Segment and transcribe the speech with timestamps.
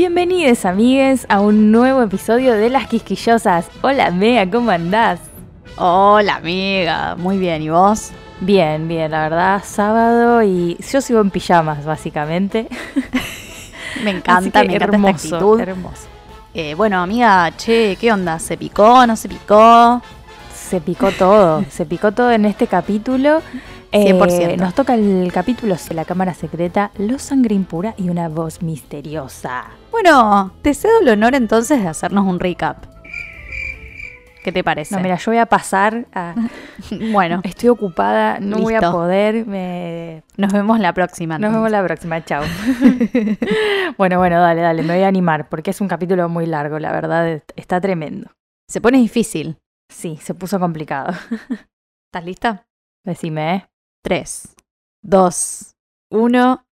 [0.00, 3.68] Bienvenidos amigues a un nuevo episodio de Las Quisquillosas.
[3.82, 5.20] Hola Mega, ¿cómo andás?
[5.76, 8.10] Hola amiga, muy bien, ¿y vos?
[8.40, 12.66] Bien, bien, la verdad, sábado y yo sigo en pijamas básicamente.
[14.02, 15.60] Me encanta, me encanta hermoso, esta actitud.
[15.60, 16.06] hermoso.
[16.54, 18.38] Eh, bueno amiga, che, ¿qué onda?
[18.38, 19.06] ¿Se picó?
[19.06, 20.00] ¿No se picó?
[20.54, 23.42] Se picó todo, se picó todo en este capítulo.
[23.92, 24.56] Eh, 100%.
[24.56, 29.64] nos toca el capítulo de la cámara secreta, Los Sangre Impura y una voz misteriosa.
[29.90, 32.84] Bueno, te cedo el honor entonces de hacernos un recap.
[34.44, 34.94] ¿Qué te parece?
[34.96, 36.34] No, mira, yo voy a pasar a...
[37.12, 40.22] bueno, Estoy ocupada, no voy a poder, me...
[40.38, 41.38] nos vemos la próxima.
[41.38, 42.42] Nos vemos la próxima, chao.
[43.98, 46.90] bueno, bueno, dale, dale, me voy a animar porque es un capítulo muy largo, la
[46.92, 48.30] verdad, est- está tremendo.
[48.68, 49.58] Se pone difícil.
[49.92, 51.12] Sí, se puso complicado.
[52.08, 52.64] ¿Estás lista?
[53.04, 53.66] Decime, ¿eh?
[54.02, 54.56] 3,
[55.02, 55.76] 2,
[56.10, 56.64] 1,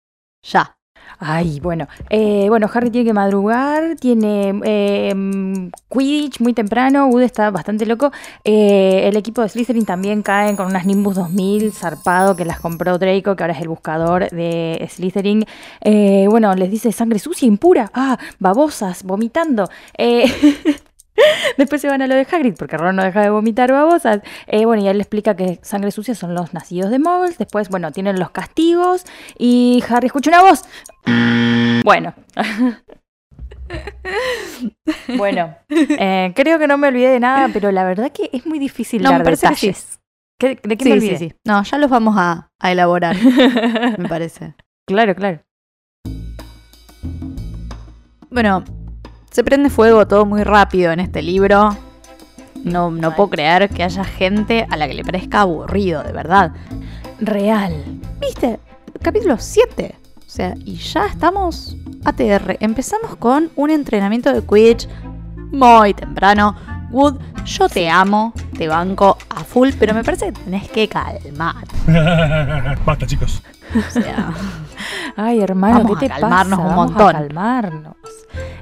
[0.43, 0.77] ya.
[1.19, 1.87] Ay, bueno.
[2.11, 4.53] Eh, bueno, Harry tiene que madrugar, tiene
[5.15, 8.11] mm, Quidditch muy temprano, Wood está bastante loco.
[8.45, 12.99] Eh, el equipo de Slytherin también caen con unas Nimbus 2000 zarpado que las compró
[12.99, 15.45] Draco, que ahora es el buscador de Slytherin.
[15.81, 17.91] Eh, bueno, les dice sangre sucia, impura.
[17.95, 19.69] Ah, babosas, vomitando.
[21.57, 24.21] Después se van a lo de Hagrid, porque Ron no deja de vomitar babosas.
[24.47, 27.39] Eh, bueno, y él le explica que sangre sucia son los nacidos de Muggles.
[27.39, 29.05] Después, bueno, tienen los castigos.
[29.39, 30.65] Y Harry escucha una voz.
[31.85, 32.15] Bueno.
[35.17, 38.59] bueno, eh, creo que no me olvidé de nada, pero la verdad que es muy
[38.59, 40.01] difícil No, dar me parece que detalles.
[40.39, 41.19] ¿Qué- ¿De qué sí, me sí, olvidé?
[41.19, 41.33] sí.
[41.45, 43.17] No, ya los vamos a, a elaborar,
[43.99, 44.55] me parece.
[44.87, 45.41] claro, claro.
[48.31, 48.65] Bueno,
[49.37, 51.77] se prende fuego todo muy rápido en este libro.
[52.65, 56.53] No, no puedo creer que haya gente a la que le parezca aburrido, de verdad.
[57.21, 57.75] Real.
[58.19, 58.59] ¿Viste?
[59.03, 59.95] Capítulo 7.
[60.17, 61.77] O sea, y ya estamos
[62.07, 62.57] ATR.
[62.61, 64.89] Empezamos con un entrenamiento de Quidditch
[65.53, 66.57] muy temprano.
[66.91, 71.65] Wood, yo te amo, te banco a full, pero me parece que tenés que calmar.
[72.87, 73.43] Basta, chicos.
[73.77, 74.33] O sea,
[75.17, 76.63] Ay, hermano, Vamos ¿qué a te calmarnos pasa?
[76.71, 77.09] un Vamos montón.
[77.17, 77.97] a calmarnos.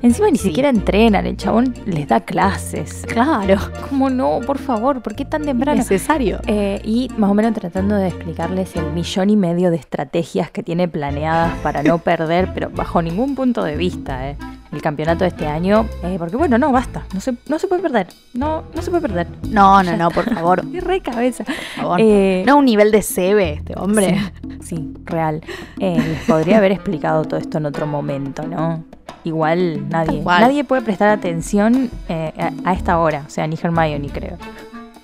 [0.02, 0.48] Encima ni Sí.
[0.48, 3.04] siquiera entrenan, el chabón les da clases.
[3.08, 3.56] claro,
[3.88, 4.40] ¿Cómo no?
[4.46, 5.78] Por favor, ¿por qué tan temprano?
[5.78, 6.40] necesario.
[6.46, 10.62] Eh, y más o menos tratando de explicarles el millón y medio de estrategias que
[10.62, 14.36] tiene planeadas para no perder, pero bajo ningún punto de vista, eh,
[14.74, 15.86] el campeonato de este año.
[16.02, 17.04] Eh, porque bueno, no, basta.
[17.14, 18.08] No se, no se puede perder.
[18.32, 19.26] No, no se puede perder.
[19.48, 20.62] No, no, no, por favor.
[20.72, 21.44] Es re cabeza.
[21.44, 22.00] Por favor.
[22.00, 24.18] Eh, no un nivel de CB este hombre.
[24.60, 25.40] Sí, sí, real.
[25.78, 28.84] Eh, les podría haber explicado todo esto en otro momento, ¿no?
[29.24, 34.10] Igual nadie, nadie puede prestar atención eh, a, a esta hora, o sea, ni Hermione
[34.10, 34.36] creo.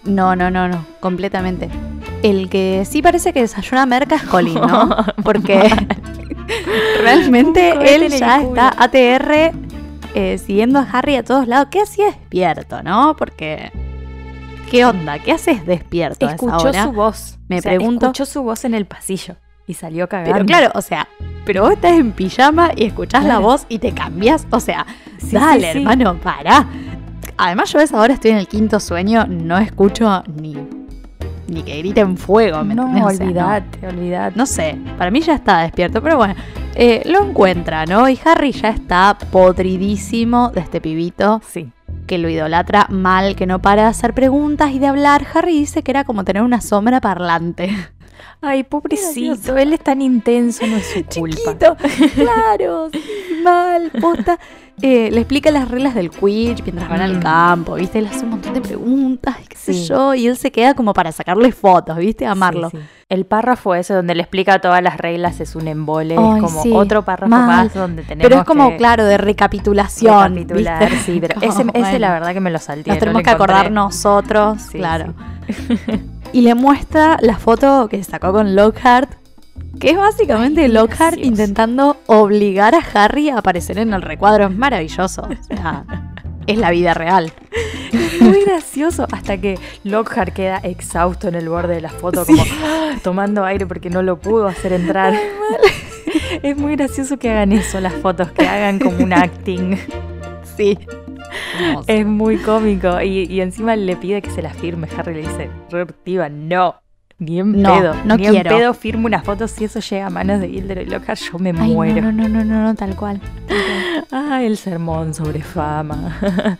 [0.05, 1.69] No, no, no, no, completamente.
[2.22, 4.97] El que sí parece que desayuna merca es Colin, ¿no?
[5.25, 5.71] Porque
[7.03, 9.53] realmente en él ya está ATR
[10.15, 11.69] eh, siguiendo a Harry a todos lados.
[11.71, 13.15] ¿Qué hacía despierto, no?
[13.16, 13.71] Porque.
[14.71, 15.19] ¿Qué onda?
[15.19, 16.84] ¿Qué haces despierto a esa Escuchó hora?
[16.84, 17.38] su voz.
[17.49, 19.37] Me o sea, pregunto- Escuchó su voz en el pasillo
[19.67, 20.32] y salió cagando.
[20.32, 21.09] Pero claro, o sea,
[21.44, 24.47] pero vos estás en pijama y escuchás la voz y te cambias.
[24.50, 24.87] O sea,
[25.19, 25.78] Sí, dale, sí, sí.
[25.78, 26.67] hermano, pará.
[27.43, 30.56] Además, yo a esa hora estoy en el quinto sueño, no escucho ni,
[31.49, 32.62] ni que griten fuego.
[32.65, 33.05] ¿me No, entendés?
[33.05, 33.88] O sea, no.
[33.88, 34.37] olvídate.
[34.37, 36.35] No sé, para mí ya está despierto, pero bueno,
[36.75, 38.09] eh, lo encuentra, ¿no?
[38.09, 41.70] Y Harry ya está podridísimo de este pibito Sí.
[42.06, 45.26] que lo idolatra mal, que no para de hacer preguntas y de hablar.
[45.35, 47.70] Harry dice que era como tener una sombra parlante.
[48.40, 51.37] Ay, pobrecito, él es tan intenso, no es su culpa.
[51.37, 51.76] Chiquito,
[52.14, 53.00] claro, sí,
[53.43, 54.38] mal, posta.
[54.82, 58.00] Eh, le explica las reglas del Quidditch mientras van al campo, ¿viste?
[58.00, 61.12] Le hace un montón de preguntas, qué sé yo, y él se queda como para
[61.12, 62.25] sacarle fotos, ¿viste?
[62.26, 62.70] Amarlo.
[62.70, 62.82] Sí, sí.
[63.11, 66.78] El párrafo ese donde le explica todas las reglas es un embole, Ay, es como
[66.78, 67.46] otro párrafo mal.
[67.66, 70.34] más donde tenemos Pero es como, que claro, de recapitulación.
[70.34, 71.05] recapitular, ¿viste?
[71.12, 72.88] sí, pero Como, ese, ese bueno, la verdad que me lo salté.
[72.88, 75.12] Nos no tenemos que acordar nosotros, Sí, claro.
[76.32, 79.11] Y le muestra la foto que sacó con Lockhart,
[79.79, 81.29] que es básicamente Ay, Lockhart gracioso.
[81.29, 84.47] intentando obligar a Harry a aparecer en el recuadro.
[84.47, 85.23] Es maravilloso.
[85.23, 85.85] O sea,
[86.47, 87.32] es la vida real.
[87.93, 92.43] Es muy gracioso hasta que Lockhart queda exhausto en el borde de la foto, como
[92.65, 92.97] ¡ah!
[93.03, 95.15] tomando aire porque no lo pudo hacer entrar.
[96.43, 99.76] Es muy gracioso que hagan eso, las fotos, que hagan como un acting.
[100.56, 100.79] Sí.
[101.87, 103.00] Es muy cómico.
[103.00, 104.88] Y, y encima le pide que se la firme.
[104.97, 106.76] Harry le dice, reactiva, no.
[107.20, 107.94] Ni en No, pedo.
[108.06, 108.50] no ni quiero.
[108.50, 109.46] en pedo firmo una foto.
[109.46, 112.00] Si eso llega a manos de Gilderoy Lockhart, yo me Ay, muero.
[112.00, 113.20] no, no, no, no, no, tal cual.
[114.11, 116.17] Ah, el sermón sobre fama.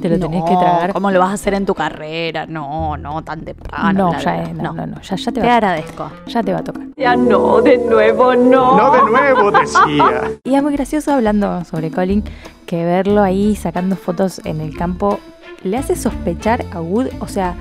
[0.00, 0.92] Te lo tenés que No, tragar.
[0.92, 2.46] ¿Cómo lo vas a hacer en tu carrera?
[2.46, 4.12] No, no, tan temprano.
[4.12, 6.10] no, ya, es- no, no, no, ya, ya te Te va, agradezco.
[6.28, 6.86] ya te va a tocar.
[6.96, 8.76] Ya no, de nuevo no.
[8.76, 10.30] No de nuevo, decía.
[10.44, 12.22] Y es muy gracioso hablando sobre Colin
[12.64, 15.18] que verlo ahí sacando fotos en el campo
[15.64, 17.54] le hace sospechar a Wood, o sea,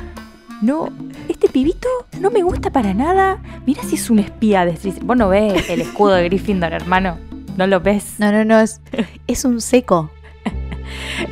[0.62, 0.90] no,
[1.30, 1.88] este pibito
[2.19, 3.42] no me gusta para nada.
[3.66, 4.78] Mira si es un espía de.
[5.04, 7.18] Vos no ves el escudo de Gryffindor, hermano.
[7.57, 8.16] No lo ves.
[8.19, 8.81] No, no, no, es,
[9.28, 10.12] es un seco.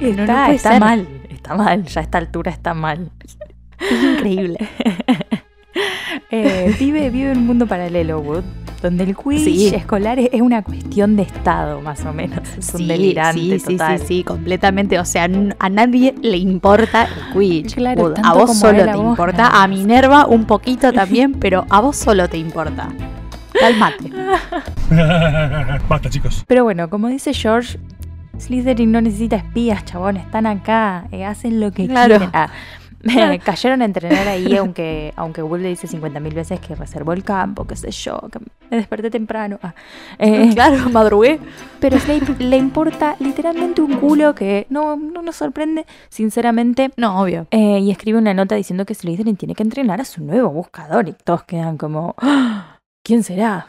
[0.01, 1.07] está, no puede está mal.
[1.29, 3.11] Está mal, ya a esta altura está mal.
[3.79, 4.57] Es increíble.
[6.29, 8.43] Eh, vive, vive en un mundo paralelo, Wood,
[8.81, 9.67] donde el quiz Sí.
[9.73, 12.39] escolar es, es una cuestión de estado, más o menos.
[12.57, 13.99] Es un delirante sí, sí, total.
[13.99, 14.99] sí, sí, completamente.
[14.99, 15.23] O sea,
[15.59, 17.75] a nadie le importa el Quidditch.
[17.75, 18.13] Claro, Wood.
[18.13, 19.63] tanto a vos solo a te vos, importa.
[19.63, 22.89] A Minerva un poquito también, pero a vos solo te importa.
[23.59, 24.11] Calmate.
[25.89, 26.43] Basta, chicos.
[26.47, 27.79] Pero bueno, como dice George,
[28.37, 32.15] Slytherin no necesita espías, chabón, están acá, eh, hacen lo que Claro.
[32.17, 32.29] quieren.
[32.33, 32.49] Ah,
[33.43, 37.65] cayeron a entrenar ahí, aunque, aunque Will le dice 50.000 veces que reservó el campo,
[37.65, 38.39] qué sé yo, que
[38.69, 39.59] me desperté temprano.
[39.61, 39.73] Ah,
[40.19, 41.39] eh, claro, madrugué.
[41.79, 46.91] pero Snape le importa literalmente un culo que no, no nos sorprende, sinceramente.
[46.97, 47.47] No, obvio.
[47.51, 51.07] Eh, y escribe una nota diciendo que Slytherin tiene que entrenar a su nuevo buscador
[51.09, 53.67] y todos quedan como, "Ah, ¿quién será?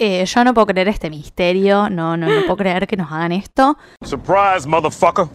[0.00, 1.90] Eh, yo no puedo creer este misterio.
[1.90, 3.76] No, no, no puedo creer que nos hagan esto.
[4.02, 5.26] Surprise, motherfucker.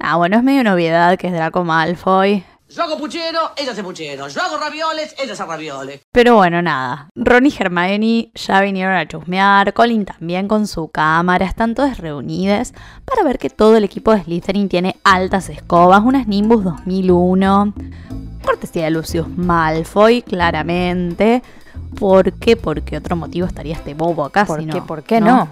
[0.00, 2.44] Ah, bueno, es medio novedad que es Draco Malfoy.
[2.74, 4.26] Yo hago puchero, ella hace puchero.
[4.26, 6.00] Yo hago ravioles, ella hace ravioles.
[6.10, 7.08] Pero bueno, nada.
[7.14, 9.72] Ron y Hermione ya vinieron a chusmear.
[9.72, 11.46] Colin también con su cámara.
[11.46, 12.72] Están todos reunidos
[13.04, 16.02] para ver que todo el equipo de Slytherin tiene altas escobas.
[16.02, 17.74] Unas Nimbus 2001.
[18.44, 21.42] Cortesía de Lucius Malfoy, claramente.
[21.98, 22.56] ¿Por qué?
[22.56, 24.46] Porque otro motivo estaría este bobo acá.
[24.46, 25.48] ¿Por si qué, no, ¿Por qué no?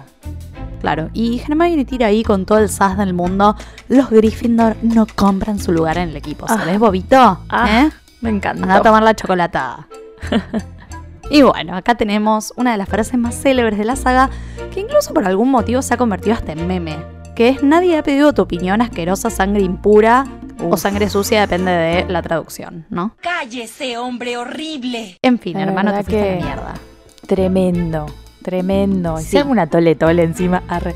[0.83, 3.55] Claro, y Hermione tira ahí con todo el sas del mundo.
[3.87, 6.45] Los Gryffindor no compran su lugar en el equipo.
[6.49, 6.57] Ah.
[6.57, 7.39] ¿Sabes, bobito?
[7.47, 7.89] Ah, ¿Eh?
[8.19, 8.63] Me encanta.
[8.63, 9.87] Anda a tomar la chocolatada.
[11.29, 14.29] y bueno, acá tenemos una de las frases más célebres de la saga,
[14.73, 16.97] que incluso por algún motivo se ha convertido hasta en meme.
[17.33, 20.25] Que es nadie ha pedido tu opinión asquerosa, sangre impura
[20.69, 23.15] o sangre sucia, depende de la traducción, ¿no?
[23.21, 25.17] Cállese, hombre horrible.
[25.21, 26.73] En fin, La hermano, te fuiste que- mierda.
[27.25, 28.05] Tremendo,
[28.43, 29.17] tremendo.
[29.17, 29.25] Sí.
[29.25, 30.93] Si alguna tole tole encima, arre.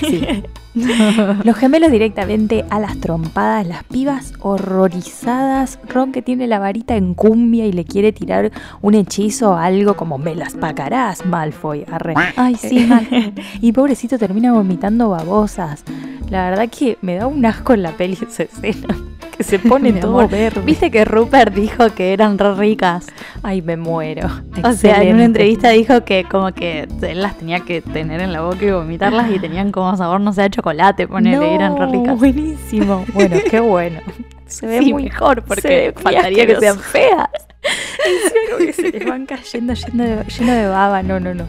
[0.00, 0.26] Sí.
[1.44, 5.80] Los gemelos directamente a las trompadas, las pibas horrorizadas.
[5.88, 9.94] Ron que tiene la varita en cumbia y le quiere tirar un hechizo o algo
[9.94, 11.84] como me las pagarás, Malfoy.
[11.90, 12.14] Arre.
[12.36, 13.06] Ay, sí, mal.
[13.60, 15.82] y pobrecito termina vomitando babosas.
[16.30, 18.96] La verdad que me da un asco en la peli esa escena.
[19.40, 20.30] Que se pone Mi todo amor.
[20.30, 20.60] verde.
[20.60, 23.06] Viste que Rupert dijo que eran re ricas.
[23.42, 24.28] Ay, me muero.
[24.62, 28.32] O sea, en una entrevista dijo que como que él las tenía que tener en
[28.32, 31.86] la boca y vomitarlas y tenían como sabor, no sé, a chocolate, ponele, eran re
[31.86, 32.18] No, ricas.
[32.18, 33.04] Buenísimo.
[33.12, 34.00] Bueno, qué bueno.
[34.46, 37.28] Se ve Sí, muy mejor, porque faltaría que sean feas.
[38.58, 41.02] Que se les van cayendo lleno de, lleno de baba.
[41.02, 41.44] No, no, no.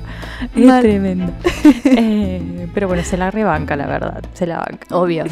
[0.56, 0.82] Es Mal.
[0.82, 1.34] tremendo.
[1.86, 4.24] Eh, pero bueno, se la rebanca, la verdad.
[4.34, 4.96] Se la banca.
[4.96, 5.26] Obvio.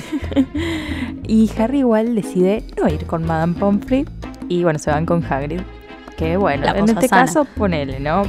[1.28, 4.06] Y Harry igual decide no ir con Madame Pomfrey.
[4.48, 5.62] Y bueno, se van con Hagrid.
[6.20, 7.26] Que bueno, La en este sana.
[7.26, 8.24] caso ponele, ¿no?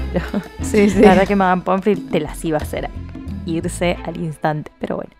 [0.62, 1.00] Sí, sí.
[1.00, 2.88] la verdad que Madame Pomfrey te las iba a hacer
[3.47, 4.70] irse al instante.
[4.78, 5.11] Pero bueno.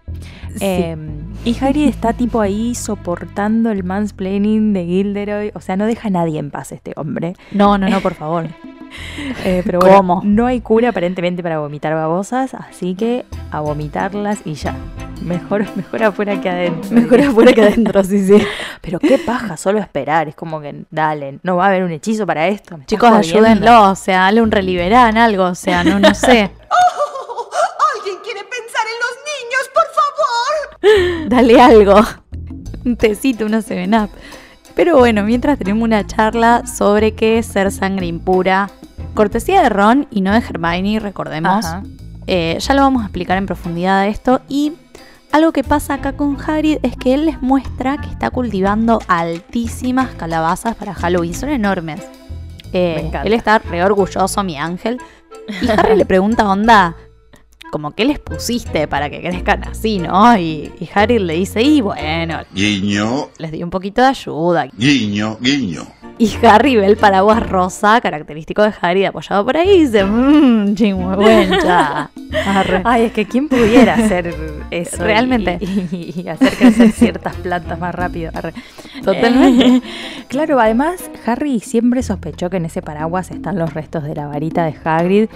[0.61, 0.97] Eh,
[1.45, 5.51] y Harry está tipo ahí soportando el mansplaining de Gilderoy.
[5.55, 7.35] O sea, no deja a nadie en paz este hombre.
[7.51, 8.47] No, no, no, por favor.
[9.45, 10.21] Eh, pero bueno, ¿Cómo?
[10.25, 14.75] no hay cura aparentemente para vomitar babosas, así que a vomitarlas y ya.
[15.23, 16.91] Mejor, mejor afuera que adentro.
[16.91, 18.43] Mejor afuera que adentro, sí, sí.
[18.81, 20.29] Pero qué paja, solo esperar.
[20.29, 22.77] Es como que, dale, no va a haber un hechizo para esto.
[22.77, 26.51] ¿me estás Chicos, ayúdenlo, o sea, dale un reliberán, algo, o sea, no, no sé.
[27.97, 31.29] ¿Alguien quiere pensar en los niños, por favor?
[31.29, 32.01] Dale algo.
[32.85, 34.11] Un tecito, una 7-up.
[34.75, 38.71] Pero bueno, mientras tenemos una charla sobre qué es ser sangre impura.
[39.15, 41.67] Cortesía de Ron y no de Hermione, recordemos.
[42.27, 44.41] Eh, ya lo vamos a explicar en profundidad esto.
[44.49, 44.73] Y
[45.33, 50.11] algo que pasa acá con Harry es que él les muestra que está cultivando altísimas
[50.15, 51.35] calabazas para Halloween.
[51.35, 52.01] Son enormes.
[52.73, 54.99] Eh, él está re orgulloso, mi ángel.
[55.61, 56.97] Y Harry le pregunta, onda,
[57.73, 60.37] como que les pusiste para que crezcan así, ¿no?
[60.39, 64.67] Y, y Harry le dice, y bueno, Guiño, les di un poquito de ayuda.
[64.77, 65.87] guiño, guiño.
[66.21, 70.75] Y Harry ve el paraguas rosa, característico de Harry, apoyado por ahí, y dice, mmm,
[70.75, 72.11] chingüengüencha.
[72.85, 74.35] Ay, es que quién pudiera hacer
[74.71, 75.03] eso.
[75.03, 75.59] Realmente.
[75.61, 75.65] Y,
[76.17, 78.31] y- y hacer crecer ciertas plantas más rápido.
[78.35, 78.53] Arre.
[79.03, 79.67] Totalmente.
[79.67, 79.83] Eh,
[80.29, 84.65] claro, además, Harry siempre sospechó que en ese paraguas están los restos de la varita
[84.65, 85.29] de Hagrid,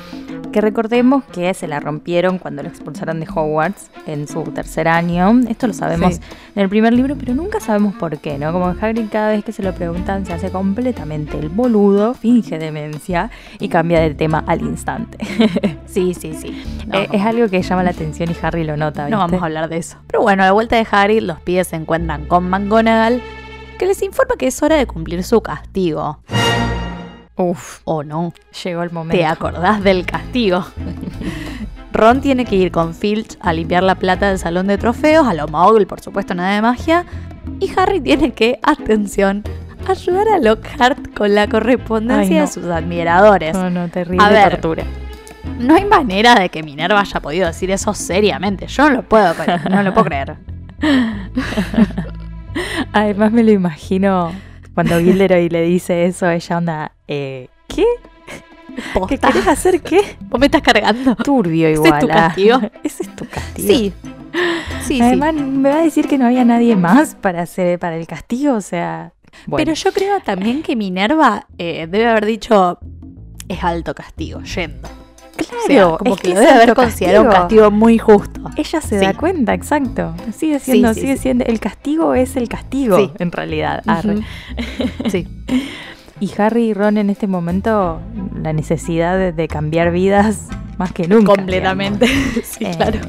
[0.52, 5.40] que recordemos que se la rompieron cuando lo expulsaron de Hogwarts en su tercer año.
[5.48, 6.20] Esto lo sabemos Sí.
[6.54, 8.52] en el primer libro, pero nunca sabemos por qué, ¿no?
[8.52, 13.30] Como Hagrid cada vez que se lo preguntan se hace completamente el boludo, finge demencia
[13.60, 15.18] y cambia de tema al instante.
[15.86, 16.64] Sí, sí, sí.
[16.88, 19.02] No, Eh, es algo que llama la atención y Harry lo nota.
[19.02, 19.16] no ¿viste?
[19.18, 19.96] vamos a hablar de eso.
[20.08, 23.22] Pero bueno, a la vuelta de Harry, los pies se encuentran con McGonagall,
[23.78, 26.18] que les informa que es hora de cumplir su castigo.
[27.36, 28.32] Uf, ¿O no?
[28.64, 29.16] llegó el momento.
[29.16, 30.64] ¿Te acordás del castigo?
[31.92, 35.34] Ron tiene que ir con Filch a limpiar la plata del salón de trofeos, a
[35.34, 37.04] lo Mogul, por supuesto, nada de magia.
[37.60, 39.44] Y Harry tiene que, atención,
[39.92, 42.46] ayudar a Lockhart con la correspondencia Ay, no.
[42.46, 43.54] de sus admiradores.
[43.54, 44.50] No, no, terrible A ver.
[44.52, 44.84] tortura.
[45.58, 48.66] No hay manera de que Minerva haya podido decir eso seriamente.
[48.66, 49.70] Yo no lo puedo creer.
[49.70, 50.36] No lo puedo creer.
[52.92, 54.32] Además me lo imagino
[54.74, 57.84] cuando Gilderoy le dice eso, ella onda, eh, ¿qué?
[58.26, 59.28] ¿Qué Posta.
[59.28, 60.16] querés hacer qué?
[60.22, 61.14] ¿Vos me estás cargando?
[61.14, 62.00] Turbio ¿Ese es igual.
[62.00, 62.14] tu ah.
[62.14, 62.60] castigo?
[62.82, 63.68] Ese es tu castigo.
[63.68, 63.92] Sí.
[64.80, 65.00] Sí, sí.
[65.00, 68.54] Además, me va a decir que no había nadie más para hacer para el castigo,
[68.54, 69.12] o sea.
[69.46, 69.56] Bueno.
[69.64, 72.78] Pero yo creo también que Minerva eh, debe haber dicho
[73.48, 74.88] es alto castigo, yendo.
[75.36, 77.70] claro, O sea, como es que, que lo debe haber considerado un castigo.
[77.70, 78.40] muy justo.
[78.56, 79.04] Ella se Sí.
[79.04, 80.14] da cuenta, exacto.
[80.34, 81.44] Sigue siendo, sí, sigue siendo.
[81.44, 83.10] El castigo es el castigo, Sí.
[83.18, 83.82] en realidad.
[83.86, 84.22] Ujú.
[85.10, 85.26] Sí.
[86.20, 88.00] Y Harry y Ron en este momento,
[88.40, 90.48] la necesidad de, de cambiar vidas
[90.78, 91.34] más que nunca.
[91.34, 92.06] Completamente.
[92.44, 93.00] sí, claro.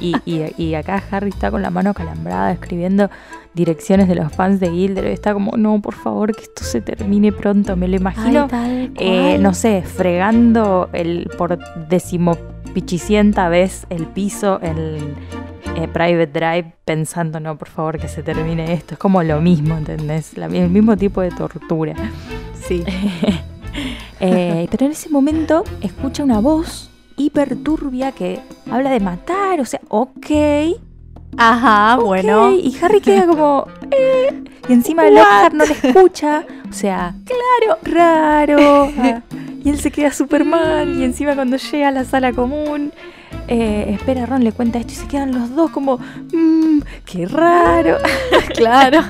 [0.00, 3.10] Eh, y, y- y acá Harry está con la mano calambrada escribiendo
[3.54, 5.12] direcciones de los fans de Gilderoy.
[5.12, 7.76] Está como, no, por favor, que esto se termine pronto.
[7.76, 8.48] Me lo imagino,
[8.96, 14.76] eh, no sé, fregando el por decimopichicienta vez el piso en
[15.76, 18.94] eh, Private Drive pensando, no, por favor, que se termine esto.
[18.94, 20.36] Es como lo mismo, ¿entendés?
[20.36, 21.94] La- el mismo tipo de tortura.
[22.66, 22.84] Sí.
[24.20, 28.38] Eh, pero en ese momento escucha una voz hiper turbia que
[28.70, 30.26] habla de matar, o sea, ok,
[31.36, 32.52] Ajá, bueno.
[32.52, 38.90] y Harry queda como, eh, y encima Lockhart no le escucha, o sea, claro, raro,
[38.98, 39.20] ah,
[39.64, 42.92] y él se queda súper mal, y encima cuando llega a la sala común,
[43.48, 45.98] eh, espera, Ron le cuenta esto y se quedan los dos como,
[46.32, 47.96] mmm, qué raro,
[48.54, 49.00] claro.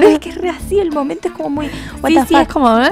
[0.00, 1.66] no es que es re así, el momento es como muy,
[2.02, 2.42] what Sí, the sí, fuck.
[2.42, 2.78] es como.
[2.80, 2.90] eh,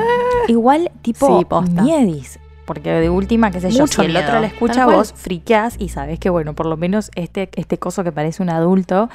[0.49, 2.39] Igual, tipo, Sí, miedis.
[2.67, 4.85] Porque de última, qué sé yo, Mucho si el miedo, otro le escucha tal a
[4.87, 4.97] cual.
[4.97, 8.51] vos, friqueás y sabés que, bueno, por lo menos este, este coso que parece un
[8.51, 9.09] adulto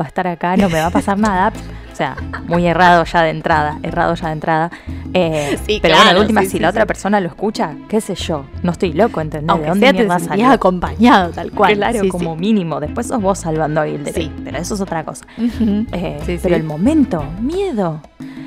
[0.00, 1.52] va a estar acá, no me va a pasar nada.
[1.92, 2.16] O sea,
[2.48, 4.70] muy errado ya de entrada, errado ya de entrada.
[5.12, 7.74] Eh, Sí, pero bueno, claro, de última, sí, si sí, la otra persona lo escucha,
[7.88, 9.50] qué sé yo, no estoy loco, ¿entendés?
[9.50, 10.50] Aunque ¿De dónde sea, sentías salió?
[10.50, 11.74] acompañado, tal cual.
[11.76, 12.80] Claro, como mínimo.
[12.80, 14.32] Después sos vos salvando a Gilderoy, Sí.
[14.44, 15.26] pero eso es otra cosa.
[15.36, 15.44] sí.
[15.62, 15.86] Ujú.
[15.92, 18.00] Eh, pero el momento, miedo.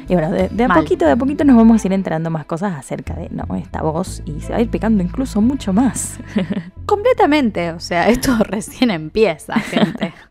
[0.10, 0.80] Y bueno, de, de a Mal.
[0.80, 3.46] poquito, de a poquito nos vamos a ir enterando más cosas acerca de ¿no?
[3.56, 6.18] esta voz y se va a ir picando incluso mucho más.
[6.86, 10.14] Completamente, o sea, esto recién empieza, gente.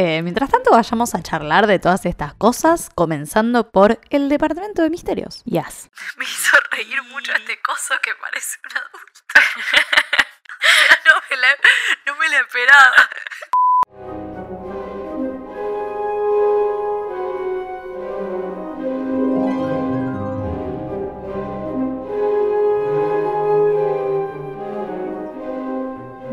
[0.00, 4.90] Eh, mientras tanto, vayamos a charlar de todas estas cosas, comenzando por el Departamento de
[4.90, 5.42] Misterios.
[5.44, 5.90] Yes.
[6.16, 9.02] Me hizo reír mucho este coso que parece un adulto.
[11.04, 11.48] no, me la,
[12.06, 14.27] no me la esperaba.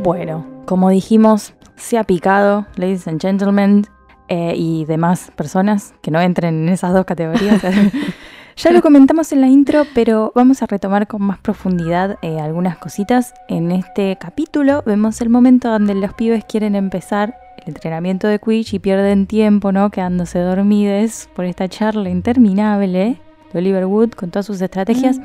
[0.06, 3.88] Bueno, como dijimos, se ha picado, ladies and gentlemen,
[4.28, 7.64] eh, y demás personas que no entren en esas dos categorías.
[8.56, 12.78] ya lo comentamos en la intro, pero vamos a retomar con más profundidad eh, algunas
[12.78, 13.34] cositas.
[13.48, 18.76] En este capítulo vemos el momento donde los pibes quieren empezar el entrenamiento de Quidditch
[18.76, 19.90] y pierden tiempo, ¿no?
[19.90, 23.20] Quedándose dormides por esta charla interminable
[23.52, 25.20] de Oliver Wood con todas sus estrategias.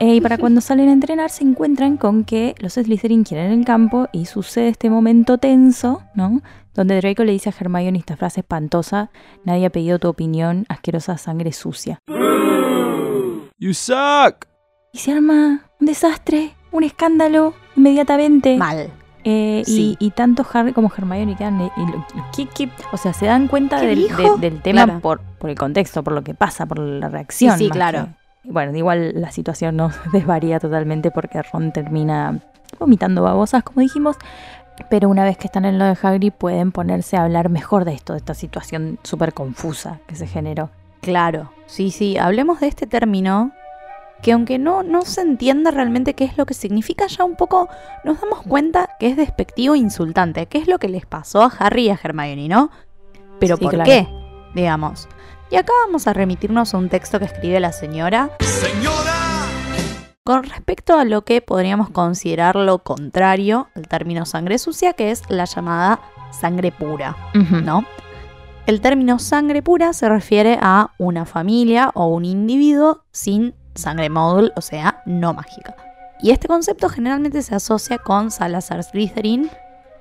[0.00, 3.64] Eh, y para cuando salen a entrenar se encuentran con que los Slytherin quieren el
[3.64, 6.42] campo y sucede este momento tenso, ¿no?
[6.74, 9.10] Donde Draco le dice a Hermione esta frase espantosa,
[9.44, 11.98] nadie ha pedido tu opinión, asquerosa sangre sucia.
[13.58, 14.46] You suck.
[14.92, 18.56] Y se arma un desastre, un escándalo inmediatamente.
[18.56, 18.90] Mal.
[19.28, 19.96] Eh, Sí.
[19.98, 21.60] y, y tanto Harry como Hermione quedan.
[21.60, 22.70] y- y ¿qué- qué?
[22.92, 24.36] o sea, se dan cuenta ¿Qué del, dijo?
[24.36, 25.00] de- del tema Claro.
[25.00, 27.58] por, por el contexto, por lo que pasa, por la reacción.
[27.58, 28.06] Sí, claro.
[28.44, 32.38] que- bueno, igual la situación no desvaría totalmente porque Ron termina
[32.78, 34.16] vomitando babosas, como dijimos.
[34.90, 37.94] Pero una vez que están en lo de Hagrid pueden ponerse a hablar mejor de
[37.94, 40.68] esto, de esta situación súper confusa que se generó.
[41.00, 43.52] Claro, sí, sí, hablemos de este término
[44.22, 47.68] que aunque no, no se entienda realmente qué es lo que significa, ya un poco
[48.04, 50.46] nos damos cuenta que es despectivo e insultante.
[50.46, 52.70] ¿Qué es lo que les pasó a Harry y a Hermione, no?
[53.38, 53.90] Pero Sí, ¿por claro.
[53.90, 54.08] qué?
[54.54, 55.08] Digamos.
[55.50, 58.30] Y acá vamos a remitirnos a un texto que escribe la señora
[60.24, 65.22] con respecto a lo que podríamos considerar lo contrario al término sangre sucia, que es
[65.28, 66.00] la llamada
[66.32, 67.16] sangre pura.
[67.64, 67.84] ¿no?
[68.66, 74.52] El término sangre pura se refiere a una familia o un individuo sin sangre módul,
[74.56, 75.74] o sea, no mágica.
[76.20, 79.50] Y este concepto generalmente se asocia con Salazar Slytherin,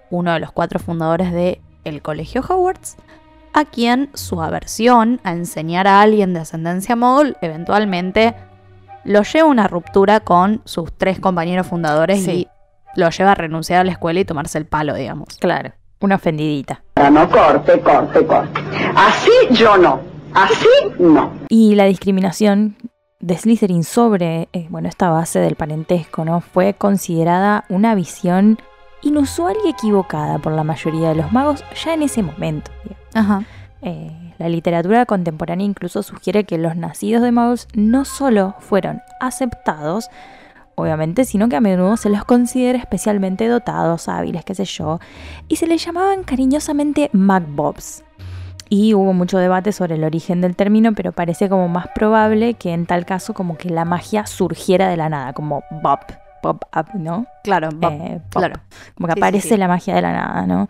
[0.10, 2.98] uno de los cuatro fundadores del el colegio Hogwarts,
[3.53, 8.34] a quien su aversión a enseñar a alguien de ascendencia módul eventualmente
[9.03, 12.32] lo lleva a una ruptura con sus tres compañeros fundadores Sí.
[12.96, 15.27] y lo lleva a renunciar a la escuela y tomarse el palo, digamos.
[15.39, 16.84] Claro, una ofendidita.
[17.12, 18.62] No corte, corte, corte.
[18.96, 20.00] Así yo no.
[20.34, 20.67] Así
[21.00, 21.32] no.
[21.50, 22.75] Y la discriminación
[23.25, 26.41] de Slytherin sobre eh, bueno, esta base del parentesco ¿no?
[26.41, 28.60] fue considerada una visión
[29.01, 32.70] inusual y equivocada por la mayoría de los magos ya en ese momento.
[33.15, 33.44] Ajá.
[33.82, 40.10] Eh, la literatura contemporánea incluso sugiere que los nacidos de muggles no solo fueron aceptados,
[40.75, 45.00] obviamente, sino que a menudo se los considera especialmente dotados, hábiles, qué sé yo,
[45.48, 48.05] y se les llamaban cariñosamente Magbobs.
[48.77, 52.74] Y hubo mucho debate sobre el origen del término, pero parece como más probable que
[52.74, 56.00] en tal caso como que la magia surgiera de la nada, como Bob,
[56.44, 57.25] Bob Up, ¿no?
[57.44, 58.41] Claro, Eh, pop.
[58.41, 58.55] claro.
[58.96, 59.58] Como que Sí, aparece sí.
[59.58, 60.67] la magia de la nada, ¿no?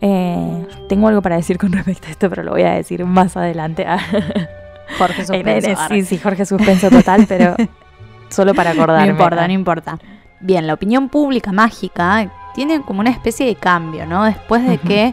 [0.00, 3.36] Eh, tengo algo para decir con respecto a esto, pero lo voy a decir más
[3.36, 3.84] adelante.
[4.98, 7.56] Jorge Suspenso, sí, sí, Jorge suspenso total, pero
[8.30, 9.08] solo para No acordarme.
[9.08, 9.98] importa, Ah, no importa.
[10.40, 14.24] Bien, la opinión pública mágica tiene como una especie de cambio, ¿no?
[14.24, 15.12] Después de que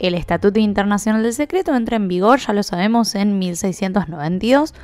[0.00, 4.74] el Estatuto Internacional del Secreto entra en vigor, ya lo sabemos, en 1692,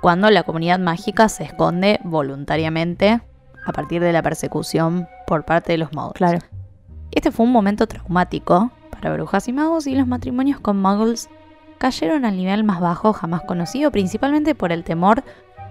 [0.00, 3.20] cuando la comunidad mágica se esconde voluntariamente
[3.66, 6.14] a partir de la persecución por parte de los muggles.
[6.14, 6.38] Claro.
[7.10, 11.28] Este fue un momento traumático para brujas y magos y los matrimonios con muggles
[11.78, 15.22] cayeron al nivel más bajo jamás conocido, principalmente por el temor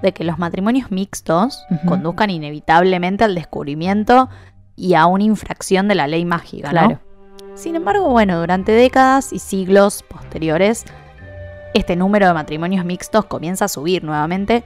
[0.01, 4.29] de que los matrimonios mixtos conduzcan inevitablemente al descubrimiento
[4.75, 6.99] y a una infracción de la ley mágica, ¿no?
[7.55, 10.83] Sin embargo, bueno, durante décadas y siglos posteriores,
[11.73, 14.63] este número de matrimonios mixtos comienza a subir nuevamente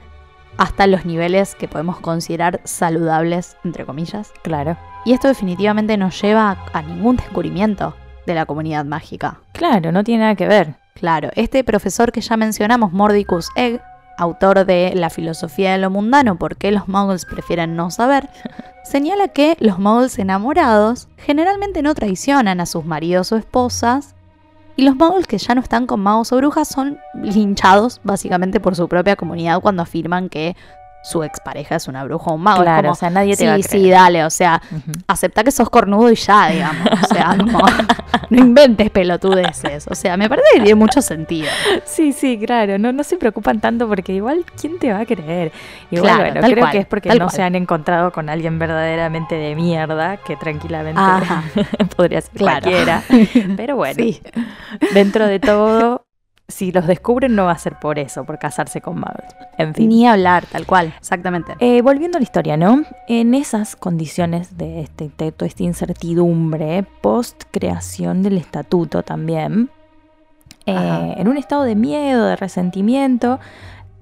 [0.56, 4.32] hasta los niveles que podemos considerar saludables, entre comillas.
[4.42, 4.76] Claro.
[5.04, 7.94] Y esto definitivamente no lleva a ningún descubrimiento
[8.26, 9.38] de la comunidad mágica.
[9.52, 10.74] Claro, no tiene nada que ver.
[10.94, 13.80] Claro, este profesor que ya mencionamos, Mordicus Egg,
[14.20, 18.28] autor de La filosofía de lo mundano, por qué los muggles prefieren no saber,
[18.84, 24.14] señala que los muggles enamorados generalmente no traicionan a sus maridos o esposas,
[24.76, 28.76] y los muggles que ya no están con magos o brujas son linchados básicamente por
[28.76, 30.56] su propia comunidad cuando afirman que
[31.02, 32.62] su expareja es una bruja o un mago.
[32.62, 33.90] Claro, como, o sea, nadie te sí, va a sí, creer.
[33.94, 34.60] dale, o sea,
[35.06, 36.86] acepta que sos cornudo y ya, digamos.
[37.02, 37.58] O sea, como,
[38.30, 39.86] no inventes pelotudeces.
[39.88, 41.48] O sea, me parece que tiene mucho sentido.
[41.84, 42.78] Sí, sí, claro.
[42.78, 45.52] No, no se preocupan tanto porque igual, ¿quién te va a creer?
[45.90, 47.30] Igual, Claro, bueno, tal creo cual, que es porque no cual.
[47.30, 51.00] se han encontrado con alguien verdaderamente de mierda, que tranquilamente
[51.96, 52.60] podría ser Claro.
[52.62, 53.02] cualquiera.
[53.56, 54.20] Pero bueno, Sí.
[54.92, 55.99] dentro de todo,
[56.50, 59.24] si los descubren no va a ser por eso, por casarse con magos.
[59.58, 59.88] En fin.
[59.88, 61.54] Ni hablar, tal cual, exactamente.
[61.60, 62.82] Eh, volviendo a la historia, ¿no?
[63.08, 69.70] En esas condiciones de, este, de toda esta incertidumbre, post creación del estatuto también,
[70.66, 73.40] eh, en un estado de miedo, de resentimiento,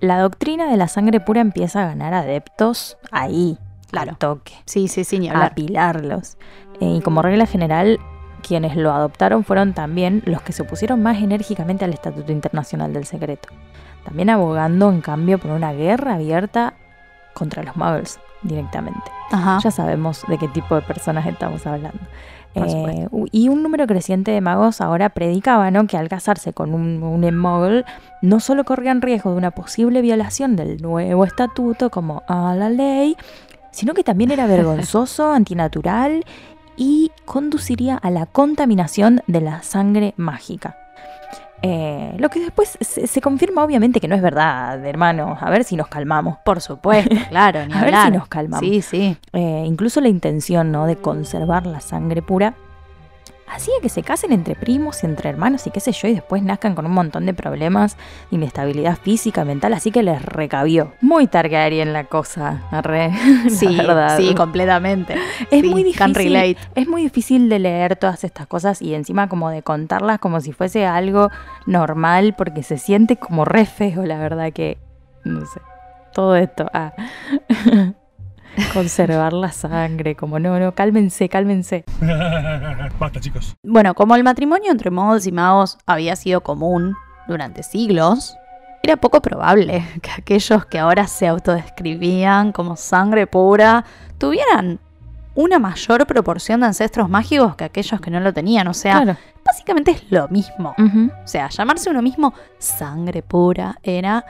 [0.00, 3.58] la doctrina de la sangre pura empieza a ganar adeptos ahí,
[3.90, 4.10] Claro.
[4.12, 5.52] al toque, Sí, sí, sí, ni a hablar.
[5.52, 6.36] apilarlos.
[6.80, 7.98] Eh, y como regla general,
[8.42, 13.04] quienes lo adoptaron fueron también los que se opusieron más enérgicamente al Estatuto Internacional del
[13.04, 13.48] Secreto.
[14.04, 16.74] También abogando, en cambio, por una guerra abierta
[17.34, 19.10] contra los muggles directamente.
[19.30, 19.58] Ajá.
[19.62, 22.00] Ya sabemos de qué tipo de personas estamos hablando.
[22.54, 25.86] Eh, y un número creciente de magos ahora predicaba ¿no?
[25.86, 27.84] que al casarse con un, un
[28.22, 33.16] no solo corrían riesgo de una posible violación del nuevo estatuto como a la ley,
[33.70, 36.24] sino que también era vergonzoso, antinatural
[36.78, 40.76] y conduciría a la contaminación de la sangre mágica.
[41.60, 45.38] Eh, lo que después se, se confirma obviamente que no es verdad, hermanos.
[45.40, 46.38] A ver si nos calmamos.
[46.44, 48.66] Por supuesto, claro, ni A ver si nos calmamos.
[48.66, 49.16] Sí, sí.
[49.32, 50.86] Eh, incluso la intención ¿no?
[50.86, 52.54] de conservar la sangre pura
[53.50, 56.42] hacía que se casen entre primos y entre hermanos y qué sé yo, y después
[56.42, 57.96] nazcan con un montón de problemas,
[58.30, 60.92] inestabilidad física, mental, así que les recabió.
[61.00, 63.10] Muy Targaryen la cosa, re,
[63.62, 64.16] la verdad.
[64.16, 65.14] sí, completamente.
[65.50, 66.56] Es Sí, muy difícil.
[66.74, 70.52] Es muy difícil de leer todas estas cosas y encima como de contarlas como si
[70.52, 71.30] fuese algo
[71.66, 74.78] normal porque se siente como re feo, la verdad que
[75.24, 75.60] no sé.
[76.12, 76.92] Todo esto, ah.
[78.74, 81.84] conservar la sangre, como no, no, cálmense, cálmense.
[82.98, 83.56] Basta, chicos.
[83.62, 86.94] Bueno, como el matrimonio entre modos y magos había sido común
[87.26, 88.36] durante siglos,
[88.82, 93.84] era poco probable que aquellos que ahora se autodescribían como sangre pura
[94.18, 94.80] tuvieran
[95.34, 98.66] una mayor proporción de ancestros mágicos que aquellos que no lo tenían.
[98.66, 99.18] O sea, Claro.
[99.44, 100.74] básicamente es lo mismo.
[100.78, 104.24] O sea, llamarse uno mismo sangre pura era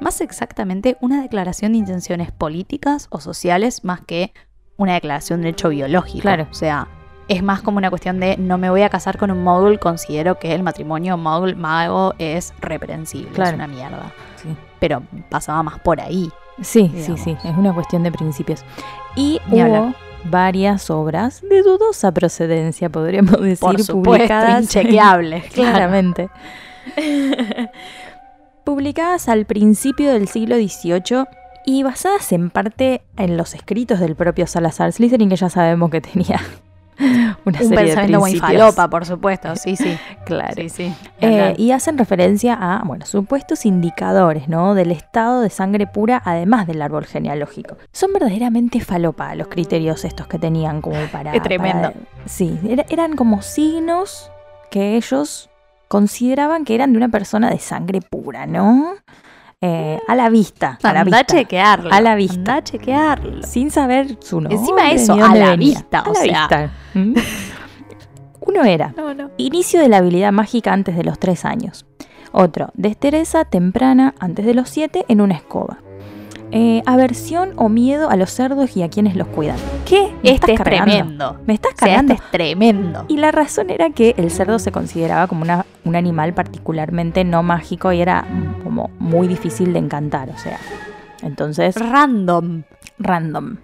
[0.00, 4.32] más exactamente una declaración de intenciones políticas o sociales más que
[4.76, 6.22] una declaración de hecho biológico.
[6.22, 6.46] Claro.
[6.50, 6.88] O sea,
[7.28, 10.38] es más como una cuestión de no me voy a casar con un mogul, considero
[10.38, 13.50] que el matrimonio mogul-mago es reprensible, Claro.
[13.50, 14.12] es una mierda.
[14.36, 14.48] Sí.
[14.80, 16.30] Pero pasaba más por ahí.
[16.62, 17.20] Sí, digamos.
[17.20, 18.64] sí, sí, es una cuestión de principios.
[19.16, 19.94] Y Ni hubo hablar.
[20.24, 26.28] varias obras de dudosa procedencia, podríamos decir, Por supuesto, publicadas inchequeables, claramente.
[28.74, 31.24] publicadas al principio del siglo XVIII
[31.66, 36.00] y basadas en parte en los escritos del propio Salazar Slytherin, que ya sabemos que
[36.00, 36.40] tenía
[37.44, 39.56] una Un serie pensamiento de muy falopa, por supuesto.
[39.56, 39.98] Sí, sí.
[40.24, 40.54] Claro.
[40.54, 40.94] Sí, sí.
[41.20, 44.74] Eh, y hacen referencia a, bueno, supuestos indicadores, ¿no?
[44.74, 47.76] Del estado de sangre pura, además del árbol genealógico.
[47.90, 51.32] Son verdaderamente falopa los criterios estos que tenían como para...
[51.32, 51.90] Qué tremendo.
[51.90, 54.30] para- sí, era- eran como signos
[54.70, 55.49] que ellos
[55.90, 58.94] consideraban que eran de una persona de sangre pura, ¿no?
[59.60, 60.78] Eh, a la vista.
[60.84, 61.24] A la vista.
[61.24, 61.92] chequearlo.
[61.92, 62.54] A la vista.
[62.58, 63.42] A chequearlo.
[63.42, 64.56] Sin saber su nombre.
[64.56, 65.56] Encima eso, a la venía.
[65.56, 66.40] vista, A o la sea.
[66.48, 66.70] vista.
[66.94, 67.14] ¿Mm?
[68.42, 69.30] Uno era No, no.
[69.36, 71.84] Inicio de la habilidad mágica antes de los 3 años.
[72.30, 75.78] Otro, destreza temprana antes de los 7 en una escoba.
[76.52, 79.56] Eh, aversión o miedo a los cerdos y a quienes los cuidan.
[79.84, 80.12] ¿Qué?
[80.24, 80.84] ¿Me Este es cargando?
[80.92, 81.36] tremendo.
[81.46, 82.12] ¿Me estás O sea, cargando?
[82.14, 83.04] este es tremendo.
[83.08, 87.42] Y la razón era que el cerdo se consideraba como una- un animal particularmente no
[87.44, 88.24] mágico y era
[88.64, 90.28] como muy difícil de encantar.
[90.30, 90.58] O sea,
[91.22, 92.62] entonces Random.
[92.98, 93.56] random.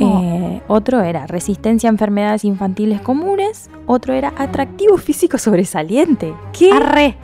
[0.00, 3.70] Eh, otro era resistencia a enfermedades infantiles comunes.
[3.86, 6.34] Otro era atractivo físico sobresaliente.
[6.58, 6.72] ¿Qué?
[6.72, 7.16] Arre.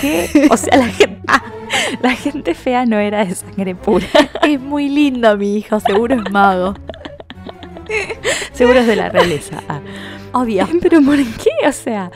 [0.00, 0.48] ¿Qué?
[0.50, 1.20] O sea, la gente,
[2.02, 4.06] la gente fea no era de sangre pura.
[4.42, 6.74] Es muy lindo mi hijo, seguro es mago.
[8.52, 9.62] Seguro es de la realeza.
[9.68, 9.80] Ah.
[10.32, 10.68] Obvio.
[10.82, 11.66] Pero ¿por qué?
[11.66, 12.10] O sea,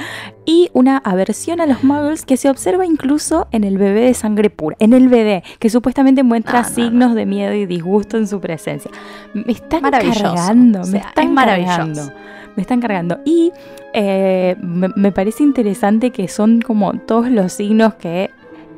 [0.44, 4.50] y una aversión a los muggles que se observa incluso en el bebé de sangre
[4.50, 4.76] pura.
[4.78, 8.40] En el bebé, que supuestamente muestra No, no, signos de miedo y disgusto en su
[8.40, 8.90] presencia.
[9.32, 11.76] Me están cargando, O me sea, están es maravilloso.
[11.76, 12.12] cargando.
[12.60, 13.20] Me están cargando.
[13.24, 13.52] Y
[13.94, 18.28] eh, me, me parece interesante que son como todos los signos que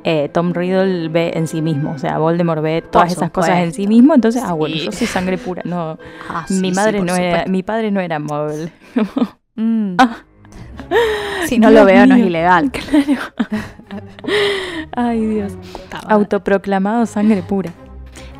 [0.05, 1.91] eh, Tom Riddle ve en sí mismo.
[1.91, 4.15] O sea, Voldemort ve todas esas cosas en sí mismo.
[4.15, 5.63] Entonces, ah, bueno, yo soy sangre pura.
[5.65, 8.73] No, Ah, sí, mi madre no era, mi padre no era muggle.
[9.55, 9.97] Mm.
[9.99, 10.17] Ah.
[11.45, 12.73] Si no Dios lo veo, no es ilegal.
[12.73, 13.21] Claro.
[14.93, 15.53] Ay, Dios.
[16.09, 17.71] Autoproclamado sangre pura.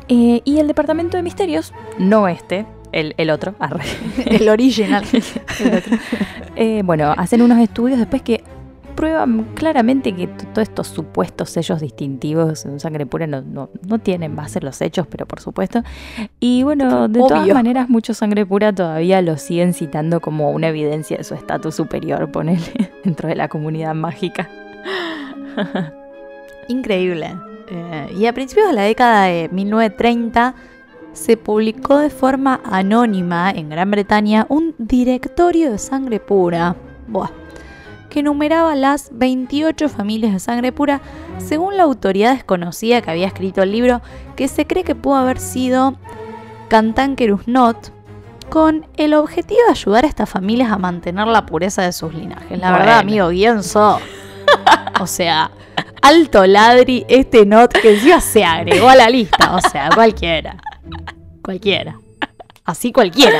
[0.07, 3.83] Eh, y el departamento de misterios, no este, el, el otro, arre,
[4.25, 5.03] El original.
[5.59, 5.97] el otro.
[6.55, 8.43] Eh, bueno, hacen unos estudios después que
[8.95, 14.35] prueban claramente que todos estos supuestos sellos distintivos en sangre pura no, no, no tienen
[14.35, 15.81] base en los hechos, pero por supuesto.
[16.39, 21.17] Y bueno, de todas maneras, muchos sangre pura todavía lo siguen citando como una evidencia
[21.17, 22.61] de su estatus superior, ponele,
[23.03, 24.49] dentro de la comunidad mágica.
[26.67, 27.35] Increíble.
[27.69, 30.55] Eh, y a principios de la década de 1930
[31.13, 36.75] se publicó de forma anónima en Gran Bretaña un directorio de sangre pura.
[37.07, 37.29] Buah.
[38.09, 41.01] que numeraba las 28 familias de sangre pura
[41.39, 44.01] según la autoridad desconocida que había escrito el libro,
[44.35, 45.95] que se cree que pudo haber sido
[46.67, 47.91] Cantankerus Not,
[48.49, 52.59] con el objetivo de ayudar a estas familias a mantener la pureza de sus linajes.
[52.59, 53.61] La verdad, amigo, bien.
[55.01, 55.49] O sea,
[56.01, 59.55] alto ladri este not que encima se agregó a la lista.
[59.55, 60.57] O sea, cualquiera.
[61.41, 61.99] Cualquiera.
[62.65, 63.39] Así cualquiera.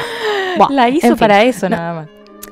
[0.57, 1.19] Buah, La hizo en fin.
[1.19, 2.09] para eso No, nada más.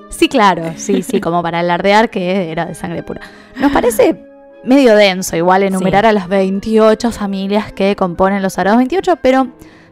[0.09, 3.21] Sí, claro, sí, sí, como para alardear que era de sangre pura.
[3.55, 4.23] Nos parece
[4.63, 9.47] medio denso igual enumerar a las 28 familias que componen los Arados 28, pero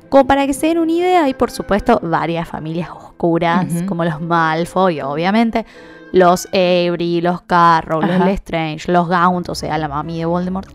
[0.10, 4.20] como para que se den una idea, hay por supuesto varias familias oscuras, como los
[4.22, 5.66] Malfoy, obviamente,
[6.12, 8.26] los Avery, los Carroll, los.
[8.26, 10.70] Lestrange, los Gaunt, o sea, la mami de Voldemort,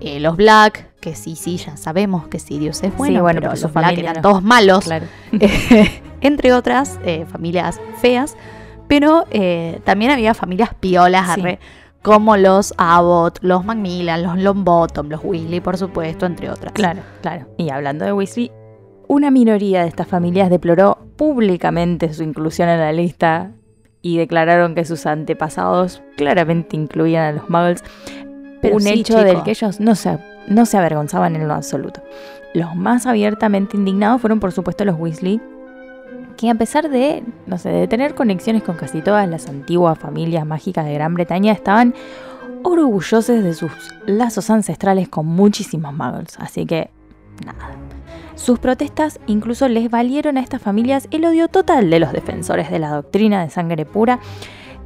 [0.00, 3.62] eh, los Black, que sí, sí, ya sabemos que Sirius es bueno, bueno, pero porque
[3.62, 4.20] los Black eran no.
[4.22, 5.06] todos malos Claro.
[6.20, 8.36] entre otras eh, familias feas.
[8.88, 11.40] Pero eh, también había familias piolas, Sí.
[11.40, 11.58] arre,
[12.02, 16.72] como los Abbott, los Macmillan, los Longbottom, los Weasley, por supuesto, entre otras.
[16.72, 17.46] Claro, claro.
[17.58, 18.50] Y hablando de Weasley,
[19.06, 23.52] una minoría de estas familias deploró públicamente su inclusión en la lista
[24.00, 27.82] y declararon que sus antepasados claramente incluían a los muggles,
[28.60, 29.24] Pero un sí, hecho chico.
[29.24, 30.18] del que ellos no se,
[30.48, 32.02] no se avergonzaban en lo absoluto.
[32.54, 35.40] Los más abiertamente indignados fueron por supuesto los Weasley,
[36.36, 40.46] que a pesar de, no sé, de tener conexiones con casi todas las antiguas familias
[40.46, 41.94] mágicas de Gran Bretaña, estaban
[42.62, 43.72] orgullosos de sus
[44.06, 46.38] lazos ancestrales con muchísimos muggles.
[46.38, 46.90] Así que,
[47.44, 47.70] nada.
[48.34, 52.78] Sus protestas incluso les valieron a estas familias el odio total de los defensores de
[52.78, 54.20] la doctrina de sangre pura.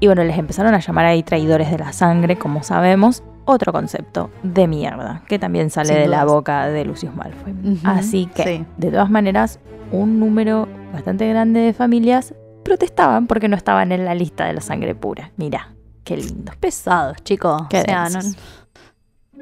[0.00, 3.22] Y bueno, les empezaron a llamar ahí traidores de la sangre, como sabemos.
[3.44, 7.54] Otro concepto de mierda, que también sale Sin de la boca de Lucius Malfoy.
[7.84, 8.66] Así que, sí.
[8.76, 9.58] de todas maneras,
[9.90, 14.60] un número bastante grande de familias protestaban porque no estaban en la lista de la
[14.60, 15.32] sangre pura.
[15.36, 15.74] Mira,
[16.04, 16.52] qué lindo.
[16.60, 17.62] Pesados, chicos.
[17.68, 18.20] Qué o sea, no-.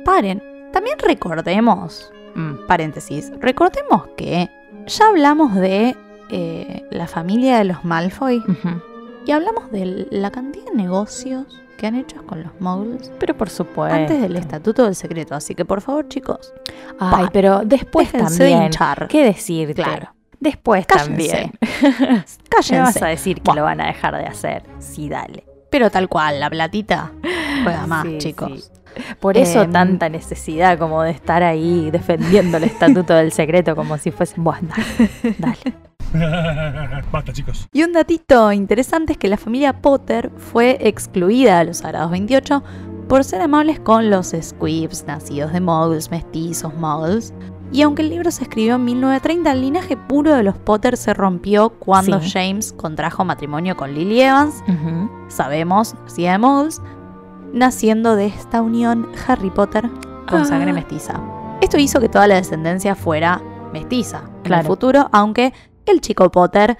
[0.04, 0.42] Paren.
[0.72, 4.48] También recordemos, Mm, paréntesis, recordemos que
[4.86, 5.96] ya hablamos de
[6.30, 8.42] eh, la familia de los Malfoy
[9.26, 13.48] y hablamos de la cantidad de negocios que han hecho con los Muggles Pero por
[13.48, 13.96] supuesto.
[13.96, 15.34] antes del Estatuto del Secreto.
[15.34, 16.52] Así que, por favor, chicos,
[16.98, 18.62] Ay, Pa- pero después de también.
[18.64, 19.08] hinchar.
[19.08, 19.82] ¿Qué decirte?
[19.82, 20.14] Claro.
[20.38, 21.28] Después Cállense.
[21.30, 21.52] también.
[21.60, 22.38] ¿Qué vas
[22.68, 23.04] Cállense.
[23.04, 24.62] a decir que lo van a dejar de hacer?
[24.78, 25.44] Sí, dale.
[25.70, 27.12] Pero tal cual, la platita
[27.62, 28.64] juega más, Sí, chicos.
[28.64, 29.04] sí.
[29.20, 33.96] Por eso Em, tanta necesidad como de estar ahí defendiendo el estatuto del secreto como
[33.98, 34.34] si fuese...
[34.36, 35.89] Bueno, dale, dale.
[37.12, 37.68] Basta, chicos.
[37.72, 42.62] Y un datito interesante es que la familia Potter fue excluida de los Sagrados 28
[43.08, 47.32] por ser amables con los Squibs, nacidos de Muggles, mestizos, Muggles.
[47.72, 51.14] Y aunque el libro se escribió en 1930, el linaje puro de los Potter se
[51.14, 52.30] rompió cuando Sí.
[52.32, 54.54] James contrajo matrimonio con Lily Evans,
[55.28, 56.82] sabemos, nacida de Muggles,
[57.52, 59.88] naciendo de esta unión Harry Potter
[60.28, 60.44] con Ah.
[60.44, 61.20] sangre mestiza.
[61.60, 63.40] Esto hizo que toda la descendencia fuera
[63.72, 65.52] mestiza en el futuro, aunque
[65.90, 66.78] el chico Potter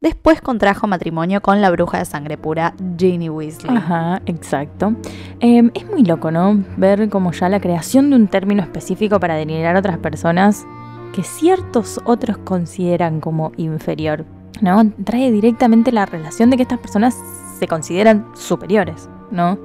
[0.00, 3.76] después contrajo matrimonio con la bruja de sangre pura Ginny Weasley.
[3.76, 4.94] Ajá, exacto.
[5.40, 6.62] Em, es muy loco, ¿no?
[6.76, 10.64] Ver como ya la creación de un término específico para denigrar a otras personas
[11.12, 14.24] que ciertos otros consideran como inferior,
[14.60, 14.92] ¿no?
[15.04, 17.16] Trae directamente la relación de que estas personas
[17.58, 19.58] se consideran superiores, ¿no?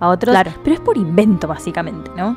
[0.00, 0.32] A otros.
[0.32, 0.50] Claro.
[0.62, 2.36] Pero es por invento, básicamente, ¿no?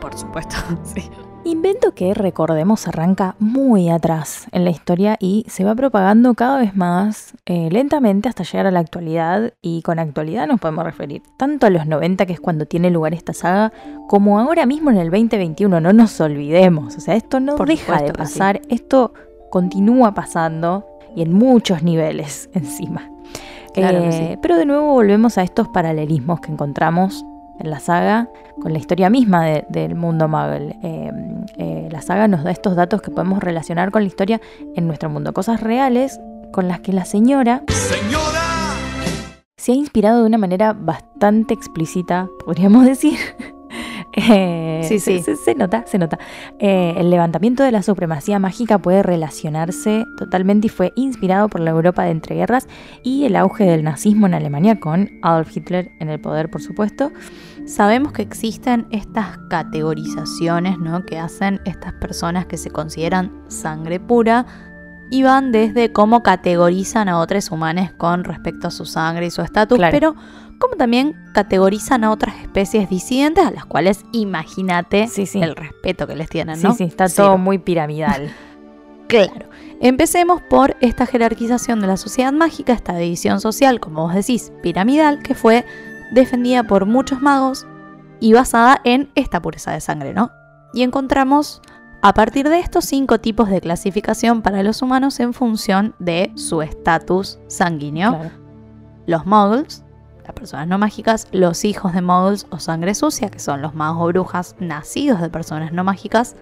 [0.00, 0.54] Por supuesto,
[0.84, 1.10] sí.
[1.44, 6.76] Invento que, recordemos, arranca muy atrás en la historia y se va propagando cada vez
[6.76, 9.52] más eh, lentamente hasta llegar a la actualidad.
[9.60, 13.12] Y con actualidad nos podemos referir tanto a los 90, que es cuando tiene lugar
[13.12, 13.72] esta saga,
[14.08, 15.80] como ahora mismo en el 2021.
[15.80, 16.96] No nos olvidemos.
[16.96, 18.12] O sea, esto no Por deja de sí.
[18.12, 18.60] pasar.
[18.68, 19.12] Esto
[19.50, 23.10] continúa pasando y en muchos niveles encima.
[23.74, 24.38] Claro Eh, sí.
[24.40, 27.24] Pero de nuevo volvemos a estos paralelismos que encontramos
[27.62, 28.28] en la saga
[28.60, 30.76] con la historia misma de- del mundo Muggle.
[30.82, 31.10] Eh,
[31.58, 34.40] eh, la saga nos da estos datos que podemos relacionar con la historia
[34.74, 36.20] en nuestro mundo, cosas reales
[36.52, 37.62] con las que la señora
[39.56, 43.18] se ha inspirado de una manera bastante explícita, podríamos decir.
[44.14, 45.22] Eh, Sí, sí.
[45.22, 46.18] Se, se nota, se nota.
[46.58, 51.70] Eh, el levantamiento de la supremacía mágica puede relacionarse totalmente y fue inspirado por la
[51.70, 52.68] Europa de entreguerras
[53.02, 57.10] y el auge del nazismo en Alemania con Adolf Hitler en el poder, por supuesto.
[57.66, 61.04] Sabemos que existen estas categorizaciones ¿no?
[61.06, 64.46] que hacen estas personas que se consideran sangre pura
[65.10, 69.42] y van desde cómo categorizan a otros humanos con respecto a su sangre y su
[69.42, 69.92] estatus, Claro.
[69.92, 70.16] pero
[70.58, 75.40] como también categorizan a otras especies disidentes a las cuales imagínate Sí, sí.
[75.42, 76.74] el respeto que les tienen, Sí, ¿no?
[76.74, 77.28] sí, está Cero.
[77.28, 78.30] todo muy piramidal.
[79.08, 79.50] Claro.
[79.82, 85.18] Empecemos por esta jerarquización de la sociedad mágica, esta división social, como vos decís, piramidal,
[85.22, 85.66] que fue
[86.12, 87.66] defendida por muchos magos
[88.20, 90.30] y basada en esta pureza de sangre, ¿no?
[90.74, 91.60] Y encontramos
[92.02, 96.62] a partir de estos cinco tipos de clasificación para los humanos en función de su
[96.62, 98.10] estatus sanguíneo.
[98.10, 98.30] Claro.
[99.06, 99.84] Los muggles,
[100.24, 104.02] las personas no mágicas, los hijos de muggles o sangre sucia, que son los magos
[104.02, 106.36] o brujas nacidos de personas no mágicas,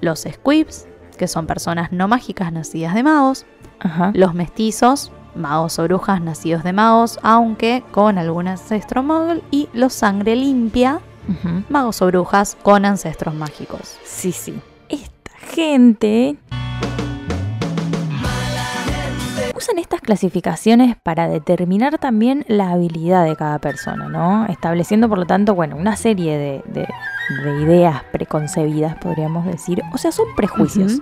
[0.00, 3.46] los squibs, que son personas no mágicas nacidas de magos,
[3.80, 4.12] Ajá.
[4.14, 9.92] los mestizos, magos o brujas nacidos de magos, aunque con algún ancestro muggle, y los
[9.92, 11.00] sangre limpia,
[11.68, 13.98] magos o brujas con ancestros mágicos.
[14.04, 14.60] Sí, sí.
[14.88, 16.36] Esta gente
[19.56, 24.46] usan estas clasificaciones para determinar también la habilidad de cada persona, ¿no?
[24.46, 26.88] Estableciendo, por lo tanto, bueno, una serie de, de-
[27.42, 29.82] de ideas preconcebidas, podríamos decir.
[29.92, 31.00] O sea, son prejuicios.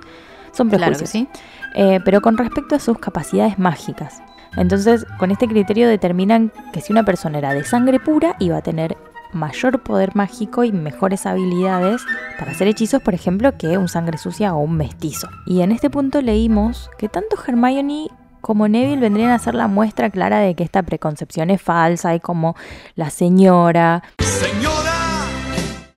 [0.52, 1.10] Son Claro prejuicios.
[1.10, 1.28] que sí.
[1.74, 4.22] Eh, pero con respecto a sus capacidades mágicas.
[4.56, 8.62] Entonces, con este criterio determinan que si una persona era de sangre pura, iba a
[8.62, 8.96] tener
[9.32, 12.02] mayor poder mágico y mejores habilidades
[12.38, 15.28] para hacer hechizos, por ejemplo, que un sangre sucia o un mestizo.
[15.46, 18.08] Y en este punto leímos que tanto Hermione
[18.40, 22.20] como Neville vendrían a ser la muestra clara de que esta preconcepción es falsa y
[22.20, 22.54] como
[22.94, 24.02] la señora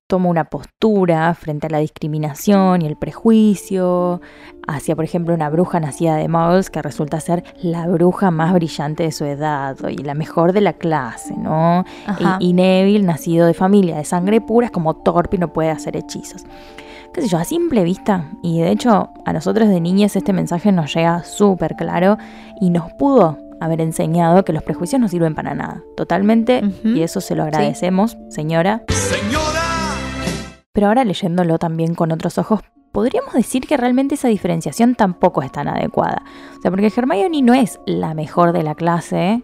[0.07, 4.21] toma una postura frente a la discriminación y el prejuicio
[4.67, 9.03] hacia, por ejemplo, una bruja nacida de muggles que resulta ser la bruja más brillante
[9.03, 11.83] de su edad y la mejor de la clase, ¿no?
[12.39, 15.69] Y, y Neville, nacido de familia de sangre pura, es como torpe y no puede
[15.69, 16.43] hacer hechizos
[17.13, 18.29] qué sé yo, a simple vista.
[18.43, 22.17] Y de hecho, a nosotros de niñas este mensaje nos llega súper claro
[22.61, 25.83] y nos pudo haber enseñado que los prejuicios no sirven para nada.
[25.95, 26.61] Totalmente.
[26.83, 28.83] Y eso se lo agradecemos, señora.
[28.89, 29.46] ¡Señora!
[30.77, 32.61] Pero ahora leyéndolo también con otros ojos,
[32.91, 36.21] podríamos decir que realmente esa diferenciación tampoco es tan adecuada.
[36.55, 39.41] O sea, porque Hermione no es la mejor de la clase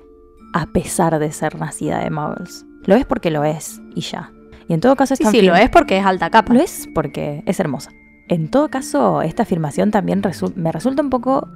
[0.54, 2.68] a pesar de ser nacida de muggles.
[2.86, 4.32] Lo es porque lo es y ya.
[4.68, 6.54] Y en todo caso sí, sí, lo es porque es alta capa.
[6.54, 7.90] Lo es porque es hermosa.
[8.30, 10.22] En todo caso, esta afirmación también
[10.54, 11.50] me resulta un poco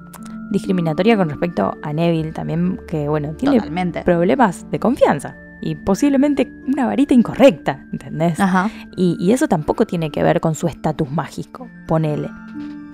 [0.50, 3.62] discriminatoria con respecto a Neville, también que, bueno, tiene
[4.04, 8.40] problemas de confianza y posiblemente una varita incorrecta, ¿entendés?
[8.40, 8.70] Ajá.
[8.96, 12.30] Y, y eso tampoco tiene que ver con su estatus mágico, ponele.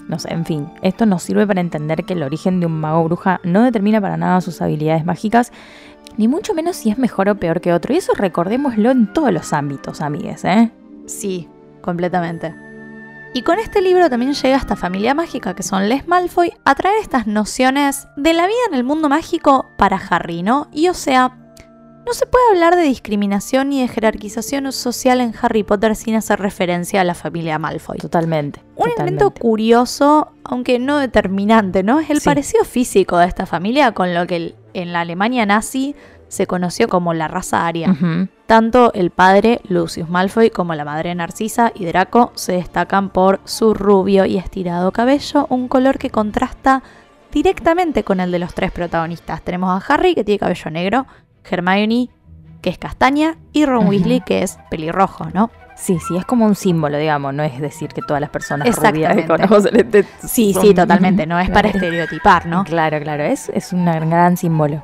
[0.07, 3.03] No sé, en fin, esto nos sirve para entender que el origen de un mago
[3.05, 5.51] bruja no determina para nada sus habilidades mágicas
[6.17, 7.93] ni mucho menos si es mejor o peor que otro.
[7.93, 10.71] Y eso recordémoslo en todos los ámbitos, amigues, ¿eh?
[11.05, 11.49] Sí,
[11.81, 12.55] completamente.
[13.33, 16.97] Y con este libro también llega esta familia mágica que son Les Malfoy a traer
[17.01, 20.67] estas nociones de la vida en el mundo mágico para Harry, ¿no?
[20.71, 21.42] Y o sea,
[22.05, 26.39] no se puede hablar de discriminación ni de jerarquización social en Harry Potter sin hacer
[26.39, 27.97] referencia a la familia Malfoy.
[27.97, 28.61] Totalmente.
[28.75, 31.99] Un elemento curioso, aunque no determinante, ¿no?
[31.99, 35.95] Es el parecido físico de esta familia con lo que en la Alemania nazi
[36.27, 37.95] se conoció como la raza aria.
[38.47, 43.73] Tanto el padre Lucius Malfoy como la madre Narcisa y Draco se destacan por su
[43.73, 46.81] rubio y estirado cabello, un color que contrasta
[47.31, 49.41] directamente con el de los tres protagonistas.
[49.43, 51.05] Tenemos a Harry que tiene cabello negro,
[51.49, 52.09] Hermione
[52.61, 55.51] que es castaña y Ron Weasley que es pelirrojo, ¿no?
[55.75, 59.15] Sí, sí, es como un símbolo, digamos, no es decir que todas las personas rubias
[59.15, 59.67] que conocemos
[60.23, 62.63] Sí, sí, totalmente, no es para estereotipar, ¿no?
[62.63, 64.83] Claro, claro, es, es un gran símbolo.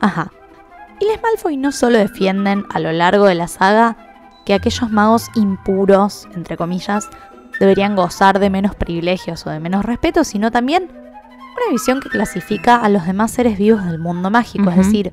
[0.00, 0.30] Ajá.
[1.00, 3.96] Y les Malfoy no solo defienden a lo largo de la saga
[4.44, 7.08] que aquellos magos impuros, entre comillas,
[7.60, 12.76] deberían gozar de menos privilegios o de menos respeto, sino también una visión que clasifica
[12.76, 15.12] a los demás seres vivos del mundo mágico, es decir,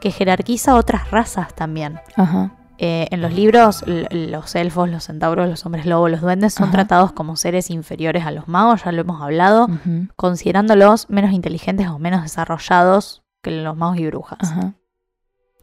[0.00, 2.00] que jerarquiza otras razas también.
[2.16, 2.52] Ajá.
[2.80, 7.10] Eh, en los libros, los elfos, los centauros, los hombres lobo, los duendes son tratados
[7.10, 9.68] como seres inferiores a los magos, ya lo hemos hablado,
[10.14, 14.54] considerándolos menos inteligentes o menos desarrollados que los magos y brujas.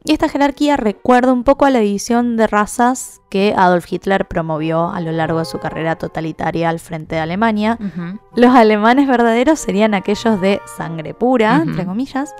[0.07, 4.91] Y esta jerarquía recuerda un poco a la división de razas que Adolf Hitler promovió
[4.91, 7.79] a lo largo de su carrera totalitaria al frente de Alemania.
[8.35, 12.35] Los alemanes verdaderos serían aquellos de sangre pura, entre comillas,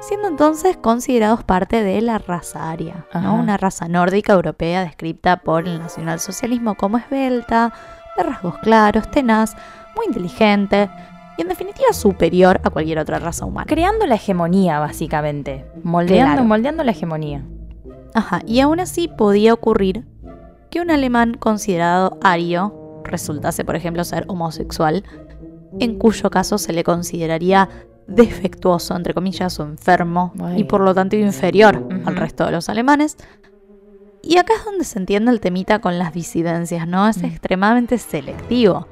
[0.00, 5.80] siendo entonces considerados parte de la raza aria, una raza nórdica europea descrita por el
[5.80, 7.72] nacionalsocialismo como esbelta,
[8.16, 9.56] de rasgos claros, tenaz,
[9.96, 10.88] muy inteligente
[11.38, 13.66] y en definitiva superior a cualquier otra raza humana.
[13.66, 17.44] Creando la hegemonía, básicamente, moldeando, moldeando la hegemonía.
[18.12, 20.04] Ajá, y aún así podía ocurrir
[20.70, 25.04] que un alemán considerado ario resultase, por ejemplo, ser homosexual,
[25.78, 27.68] en cuyo caso se le consideraría
[28.08, 33.16] defectuoso, entre comillas, o enfermo, y por lo tanto inferior al resto de los alemanes.
[34.22, 37.08] Y acá es donde se entiende el temita con las disidencias, ¿no?
[37.08, 37.26] Es mm.
[37.26, 38.88] extremadamente selectivo.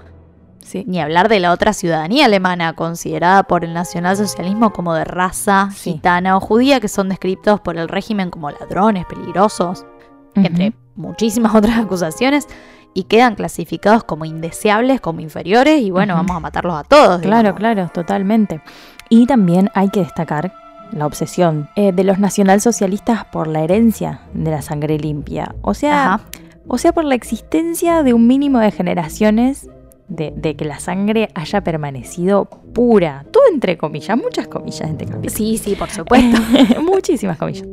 [0.66, 0.85] Sí.
[0.88, 6.37] Ni hablar de la otra ciudadanía alemana, considerada por el nacionalsocialismo como de raza gitana
[6.37, 9.87] o judía, que son descritos por el régimen como ladrones, peligrosos,
[10.35, 12.48] entre muchísimas otras acusaciones,
[12.94, 17.20] y quedan clasificados como indeseables, como inferiores, y bueno, vamos a matarlos a todos.
[17.20, 18.61] Claro, claro, totalmente.
[19.09, 20.52] Y también hay que destacar
[20.90, 25.54] la obsesión eh, de los nacionalsocialistas por la herencia de la sangre limpia.
[25.62, 26.23] O sea,
[26.69, 29.69] o sea, por la existencia de un mínimo de generaciones
[30.09, 33.25] de, que la sangre haya permanecido pura.
[33.31, 35.33] Todo entre comillas, muchas comillas entre comillas.
[35.33, 36.40] Sí, sí, por supuesto.
[36.83, 37.67] Muchísimas comillas.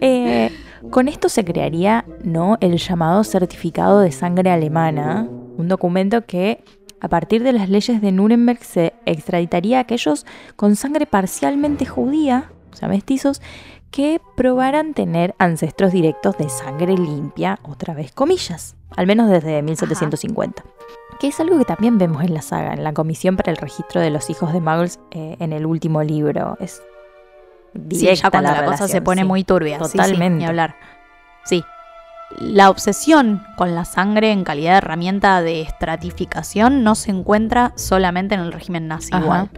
[0.00, 0.50] Eh,
[0.90, 2.58] con esto se crearía ¿no?
[2.60, 6.64] el llamado certificado de sangre alemana, un documento que
[7.00, 12.52] a partir de las leyes de Nuremberg se extraditaría a aquellos con sangre parcialmente judía,
[12.72, 13.42] o sea, mestizos,
[13.92, 20.64] que probaran tener ancestros directos de sangre limpia, otra vez comillas, al menos desde 1750.
[21.20, 24.00] Que es algo que también vemos en la saga, en la Comisión para el Registro
[24.00, 26.56] de los Hijos de Muggles eh, en el último libro.
[26.58, 26.82] Es
[27.74, 29.28] Sí, directa ya cuando la, la cosa se pone sí.
[29.28, 29.78] muy turbia.
[29.78, 30.38] Sí, sí, Totalmente.
[30.38, 30.74] ni hablar.
[31.44, 31.64] Sí.
[32.38, 38.34] La obsesión con la sangre en calidad de herramienta de estratificación no se encuentra solamente
[38.34, 39.22] en el régimen nazi Ajá.
[39.24, 39.50] igual.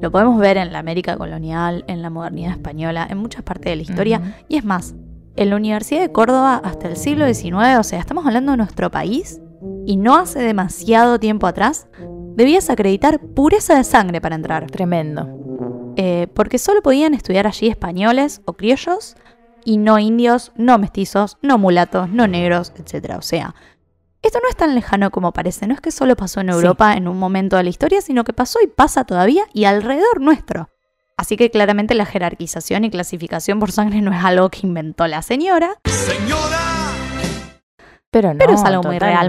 [0.00, 3.76] Lo podemos ver en la América colonial, en la modernidad española, en muchas partes de
[3.76, 4.36] la historia.
[4.48, 4.94] Y es más,
[5.36, 8.90] en la Universidad de Córdoba hasta el siglo XIX, o sea, estamos hablando de nuestro
[8.90, 9.40] país,
[9.86, 11.88] y no hace demasiado tiempo atrás,
[12.36, 14.70] debías acreditar pureza de sangre para entrar.
[14.70, 15.28] Tremendo.
[15.96, 19.16] Eh, porque solo podían estudiar allí españoles o criollos
[19.64, 23.14] y no indios, no mestizos, no mulatos, no negros, etc.
[23.18, 23.54] O sea,
[24.28, 26.54] esto no es tan lejano como parece, no es que solo pasó en Sí.
[26.54, 30.20] Europa en un momento de la historia, sino que pasó y pasa todavía y alrededor
[30.20, 30.70] nuestro.
[31.16, 35.22] Así que claramente la jerarquización y clasificación por sangre no es algo que inventó la
[35.22, 35.76] señora.
[38.14, 39.28] Pero no, Pero es algo muy real.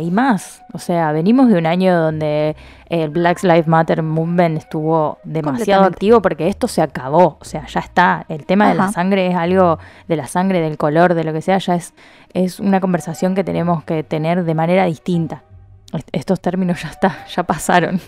[0.00, 0.62] Y más.
[0.72, 2.54] O sea, venimos de un año donde
[2.88, 7.36] el Black Lives Matter Movement estuvo demasiado activo porque esto se acabó.
[7.40, 8.24] O sea, ya está.
[8.28, 11.42] El tema de la sangre es algo, de la sangre, del color, de lo que
[11.42, 11.94] sea, ya es,
[12.32, 15.42] es una conversación que tenemos que tener de manera distinta.
[15.92, 18.00] Est- Estos términos ya está, ya pasaron.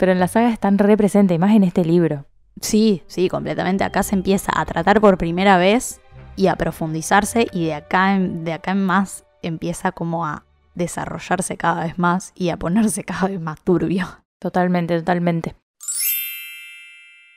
[0.00, 2.24] Pero en la saga están re presentes, y más en este libro.
[2.60, 3.84] Sí, sí, completamente.
[3.84, 5.99] Acá se empieza a tratar por primera vez
[6.36, 11.56] y a profundizarse y de acá en, de acá en más empieza como a desarrollarse
[11.56, 14.06] cada vez más y a ponerse cada vez más turbio.
[14.38, 15.54] Totalmente, totalmente.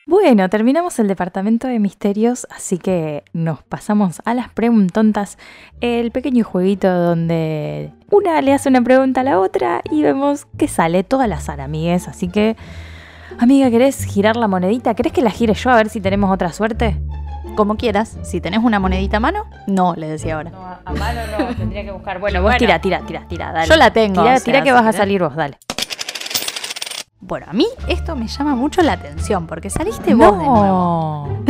[0.05, 5.37] Bueno, terminamos el departamento de misterios, así que nos pasamos a las preguntontas.
[5.79, 10.67] El pequeño jueguito donde una le hace una pregunta a la otra y vemos que
[10.67, 12.09] sale toda la azar, amigues.
[12.09, 12.57] Así que,
[13.39, 14.93] amiga, ¿querés girar la monedita?
[14.93, 16.99] ¿Querés que la gire yo a ver si tenemos otra suerte?
[17.55, 20.49] Como quieras, si tenés una monedita a mano, no, le decía ahora.
[20.49, 22.19] No, a mano no, tendría que buscar.
[22.19, 23.67] Bueno, vos tira, tira, tira, tira, dale.
[23.67, 24.21] Yo la tengo.
[24.23, 25.57] Tira, o sea, tira que vas a salir vos, dale.
[27.19, 31.43] Bueno, a mí esto me llama mucho la atención porque saliste vos de nuevo.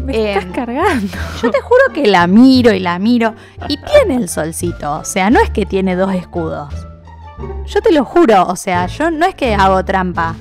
[0.00, 1.06] Me estás Em, cargando.
[1.40, 3.34] Yo te juro que la miro y la miro
[3.68, 6.74] y tiene el solcito, o sea, no es que tiene dos escudos.
[7.66, 10.34] Yo te lo juro, o sea, yo no es que hago trampa.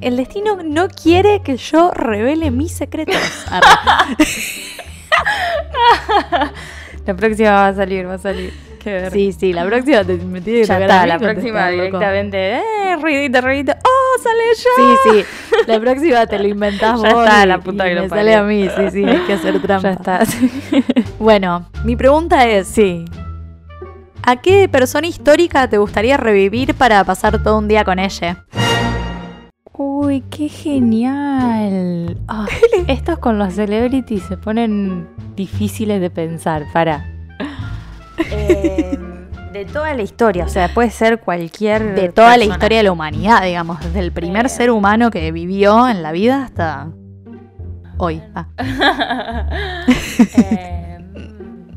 [0.00, 3.16] El destino no quiere que yo revele mis secretos.
[7.06, 8.52] La próxima va a salir, va a salir.
[8.80, 12.56] Qué sí, sí, la próxima te, me tiene que ya a está, la próxima directamente.
[12.58, 13.72] Eh, ruidito, ruidito.
[13.84, 14.70] ¡Oh, sale yo!
[14.76, 15.24] Sí, sí,
[15.66, 18.08] la próxima te lo inventás Ya vos está, y- la puta y que lo me
[18.08, 19.88] sale a mí, sí, sí, hay que hacer trampa.
[19.88, 20.20] Ya está.
[21.18, 23.04] Bueno, mi pregunta es, sí.
[24.22, 28.44] ¿a qué persona histórica te gustaría revivir para pasar todo un día con ella?
[29.78, 32.16] Uy, qué genial.
[32.28, 32.46] Ah,
[32.88, 35.06] estos con los celebrities se ponen
[35.36, 36.64] difíciles de pensar.
[36.72, 37.04] Para.
[39.52, 41.94] de toda la historia, o sea, puede ser cualquier.
[41.94, 44.48] de toda la historia de la humanidad, digamos, desde el primer Eh.
[44.48, 46.88] ser humano que vivió en la vida hasta
[47.98, 48.22] hoy.
[48.34, 48.46] Ah,
[50.36, 50.75] Eh,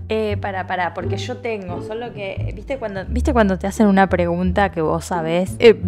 [0.10, 4.10] eh, para, para, porque yo tengo, solo que, ¿viste cuando, ¿viste cuando te hacen una
[4.10, 5.80] pregunta que vos sabés eh,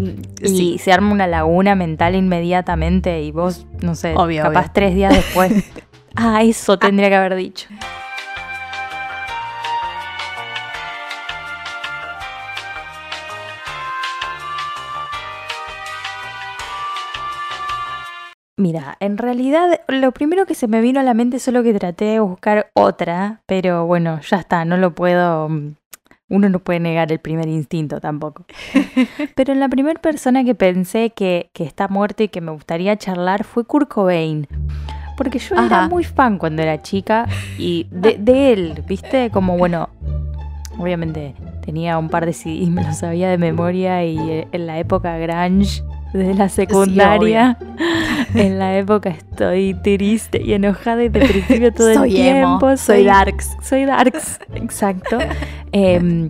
[0.41, 4.71] y sí, se arma una laguna mental inmediatamente y vos, no sé, Obvio, capaz obvio.
[4.73, 5.51] tres días después.
[6.15, 7.67] ah, eso tendría que haber dicho.
[18.61, 21.73] Mira, en realidad lo primero que se me vino a la mente es solo que
[21.73, 25.73] traté de buscar otra, pero bueno, ya está, no lo puedo, mm,
[26.29, 28.45] uno no puede negar el primer instinto tampoco.
[29.35, 33.45] pero la primera persona que pensé que, que está muerto y que me gustaría charlar
[33.45, 34.45] fue Kurt Cobain.
[35.17, 39.31] Porque yo era muy fan cuando era chica y de, de él, ¿viste?
[39.31, 39.89] Como bueno,
[40.77, 41.33] obviamente
[41.65, 45.81] tenía un par de CDs, me los sabía de memoria y en la época grunge
[46.13, 47.57] desde la secundaria,
[48.35, 52.77] en la época estoy triste y enojada y de principio todo soy el emo, tiempo.
[52.77, 53.49] soy darks.
[53.61, 55.17] Soy darks, exacto.
[55.73, 56.29] Em,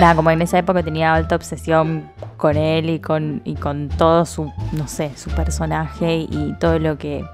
[0.00, 4.26] nada, como en esa época tenía alta obsesión con él y con, y con todo
[4.26, 7.24] su, no sé, su personaje y todo lo que,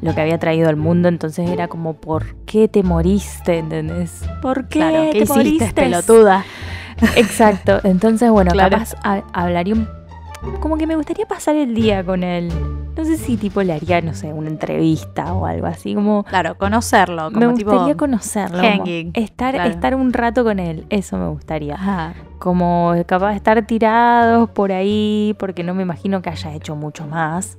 [0.00, 1.08] lo que había traído al mundo.
[1.08, 3.58] Entonces era como, ¿por qué te moriste?
[3.58, 4.22] ¿Entendés?
[4.40, 5.72] ¿Por qué Claro, ¿qué te hiciste, moriste?
[5.72, 6.44] pelotuda?
[7.16, 7.80] Exacto.
[7.82, 8.70] Entonces, bueno, Claro.
[8.76, 9.88] capaz ha- hablaría un...
[10.60, 12.48] Como que me gustaría pasar el día con él.
[12.96, 16.22] No sé si tipo le haría, no sé, una entrevista o algo así, como...
[16.24, 17.72] Claro, conocerlo, como me tipo...
[17.72, 18.58] gustaría conocerlo.
[18.58, 19.70] como hanging, estar, claro.
[19.70, 21.74] estar un rato con él, eso me gustaría.
[21.74, 22.14] Ajá.
[22.38, 27.06] Como capaz de estar tirados por ahí, porque no me imagino que haya hecho mucho
[27.06, 27.58] más.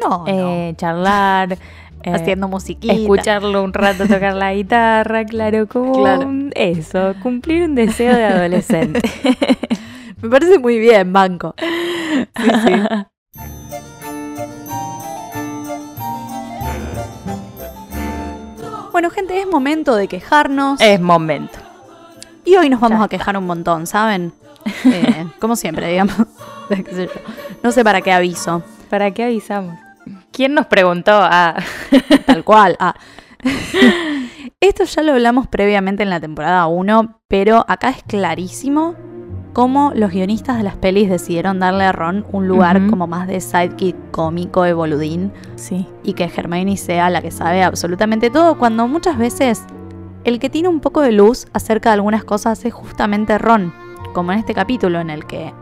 [0.00, 1.52] No, Eh, charlar,
[2.02, 2.10] eh.
[2.12, 2.94] Haciendo musiquita.
[2.94, 6.28] escucharlo un rato tocar la guitarra, claro, como Claro.
[6.56, 9.00] eso, cumplir un deseo de adolescente.
[10.22, 11.54] Me parece muy bien, banco.
[11.58, 12.72] Sí, sí.
[18.92, 20.80] Bueno, gente, es momento de quejarnos.
[20.80, 21.58] Es momento.
[22.44, 24.32] Y hoy nos vamos a quejar un montón, ¿saben?
[24.84, 26.14] Eh, como siempre, digamos.
[27.64, 28.62] no sé para qué aviso.
[28.88, 29.76] ¿Para qué avisamos?
[30.30, 31.10] ¿Quién nos preguntó?
[31.14, 31.56] Ah.
[32.26, 32.76] Tal cual.
[32.78, 32.94] Ah.
[34.60, 38.94] Esto ya lo hablamos previamente en la temporada 1, pero acá es clarísimo
[39.52, 43.40] cómo los guionistas de las pelis decidieron darle a Ron un lugar como más de
[43.40, 45.86] sidekick cómico de boludín sí.
[46.02, 49.64] y que Hermione sea la que sabe absolutamente todo, cuando muchas veces
[50.24, 53.72] el que tiene un poco de luz acerca de algunas cosas es justamente Ron,
[54.14, 55.52] como en este capítulo en el que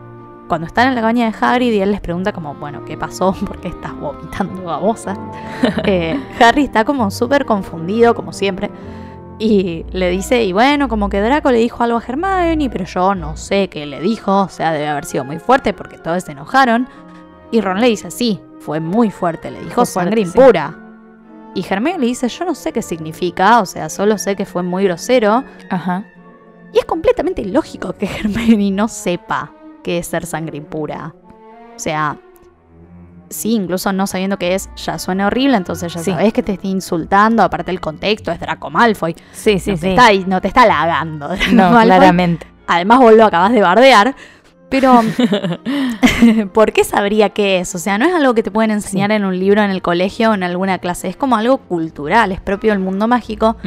[0.47, 3.33] cuando están en la cabaña de Hagrid y él les pregunta como, bueno, ¿qué pasó?
[3.47, 5.17] ¿Por qué estás vomitando babosa?
[5.85, 8.69] Eh, Harry está como súper confundido, como siempre,
[9.41, 13.15] y le dice, y bueno, como que Draco le dijo algo a Hermione, pero yo
[13.15, 16.33] no sé qué le dijo, o sea, debe haber sido muy fuerte porque todos se
[16.33, 16.87] enojaron.
[17.49, 20.27] Y Ron le dice, sí, fue muy fuerte, le dijo sangre sí.
[20.27, 20.77] impura.
[21.55, 24.61] Y Hermione le dice, yo no sé qué significa, o sea, solo sé que fue
[24.61, 25.43] muy grosero.
[25.71, 26.05] Ajá.
[26.71, 29.51] Y es completamente ilógico que Hermione no sepa
[29.83, 31.15] qué es ser sangre impura.
[31.75, 32.15] O sea,
[33.31, 36.11] sí, incluso no sabiendo qué es, ya suena horrible, entonces ya Sí.
[36.11, 39.15] sabes que te está insultando, aparte el contexto es Draco Malfoy.
[39.31, 39.81] Sí, sí, no, sí.
[39.81, 41.29] Te está, no te está halagando.
[41.53, 41.85] No, Malfoy.
[41.85, 42.47] claramente.
[42.67, 44.15] Además vos lo acabas de bardear.
[44.69, 45.01] Pero,
[46.53, 47.75] ¿por qué sabría qué es?
[47.75, 50.31] O sea, no es algo que te pueden enseñar en un libro, en el colegio
[50.31, 51.09] o en alguna clase.
[51.09, 53.57] Es como algo cultural, es propio del mundo mágico.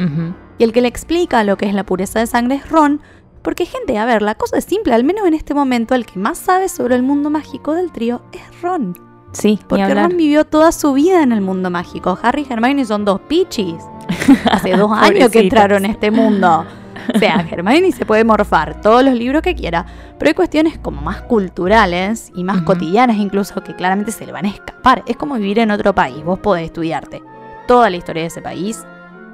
[0.57, 3.01] Y el que le explica lo que es la pureza de sangre es Ron.
[3.43, 4.95] Porque, gente, a ver, la cosa es simple.
[4.95, 8.23] Al menos en este momento, el que más sabe sobre el mundo mágico del trío
[8.33, 8.97] es Ron.
[9.35, 9.93] Sí, Porque.
[9.93, 12.17] Ron vivió toda su vida en el mundo mágico.
[12.21, 13.75] Harry y Hermione son dos pichis.
[14.51, 16.65] Hace dos años que entraron en este mundo.
[17.13, 19.85] O sea, Hermione se puede morfar todos los libros que quiera,
[20.17, 24.45] pero hay cuestiones como más culturales y más cotidianas incluso que claramente se le van
[24.45, 25.03] a escapar.
[25.05, 26.23] Es como vivir en otro país.
[26.23, 27.21] Vos podés estudiarte
[27.67, 28.83] toda la historia de ese país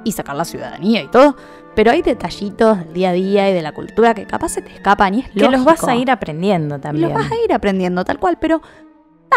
[0.04, 1.36] y sacar la ciudadanía y todo,
[1.76, 4.74] pero hay detallitos del día a día y de la cultura que capaz se te
[4.74, 7.10] escapan y es Que los vas a ir aprendiendo también.
[7.10, 8.62] los vas a ir aprendiendo tal cual, pero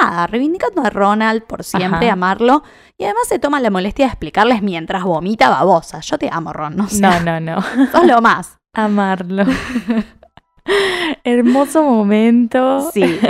[0.01, 2.13] nada, reivindicando a Ronald por siempre, Ajá.
[2.15, 2.63] amarlo.
[2.99, 6.01] Y además se toma la molestia de explicarles mientras vomita babosa.
[6.01, 6.77] Yo te amo, Ron.
[6.77, 7.63] No, No, no, no.
[7.93, 8.57] sos lo más.
[8.75, 9.45] Amarlo.
[11.25, 12.91] Hermoso momento.
[12.93, 13.19] Sí.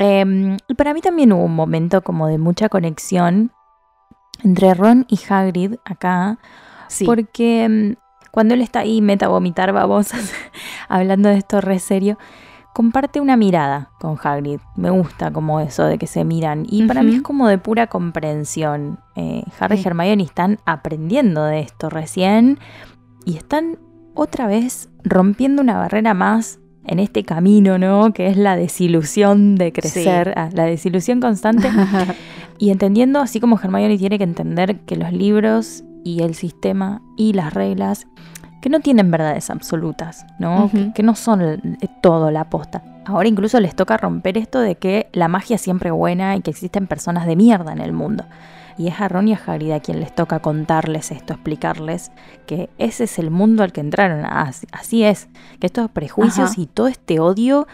[0.00, 3.52] Eh, y para mí también hubo un momento como de mucha conexión
[4.42, 6.38] entre Ron y Hagrid acá,
[6.88, 7.04] sí.
[7.04, 7.92] porque mm,
[8.32, 10.32] cuando él está ahí meta a vomitar babosas,
[10.88, 12.18] hablando de esto re serio,
[12.74, 14.58] comparte una mirada con Hagrid.
[14.76, 16.66] Me gusta como eso de que se miran.
[16.68, 18.98] Y para mí es como de pura comprensión.
[19.16, 19.84] Eh, Harry Sí.
[19.84, 22.58] y Hermione están aprendiendo de esto recién
[23.24, 23.78] y están
[24.14, 28.12] otra vez rompiendo una barrera más en este camino, ¿no?
[28.12, 31.68] Que es la desilusión de crecer, ah, la desilusión constante
[32.58, 37.32] y entendiendo, así como Hermione tiene que entender que los libros y el sistema y
[37.32, 38.06] las reglas,
[38.64, 40.70] que no tienen verdades absolutas, ¿no?
[40.70, 41.58] Que, que no son eh,
[42.00, 42.82] todo la aposta.
[43.04, 46.50] Ahora incluso les toca romper esto de que la magia es siempre buena y que
[46.50, 48.24] existen personas de mierda en el mundo.
[48.78, 52.10] Y es a Ron y a Hagrid a quien les toca contarles esto, explicarles
[52.46, 54.24] que ese es el mundo al que entraron.
[54.24, 55.28] Así, así es,
[55.60, 56.60] que estos prejuicios Ajá.
[56.62, 57.66] y todo este odio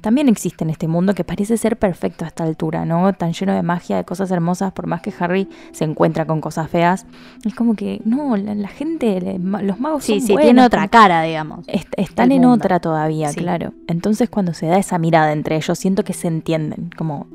[0.00, 3.12] también existe en este mundo que parece ser perfecto a esta altura, ¿no?
[3.12, 6.68] Tan lleno de magia, de cosas hermosas, por más que Harry se encuentra con cosas
[6.70, 7.06] feas.
[7.44, 10.88] Es como que, no, la, la gente, los magos Sí, son sí, buenos, tiene otra
[10.88, 11.66] cara, digamos.
[11.68, 12.54] Est- están en mundo.
[12.56, 13.40] otra todavía, Sí.
[13.40, 13.72] claro.
[13.86, 17.26] Entonces cuando se da esa mirada entre ellos, siento que se entienden, como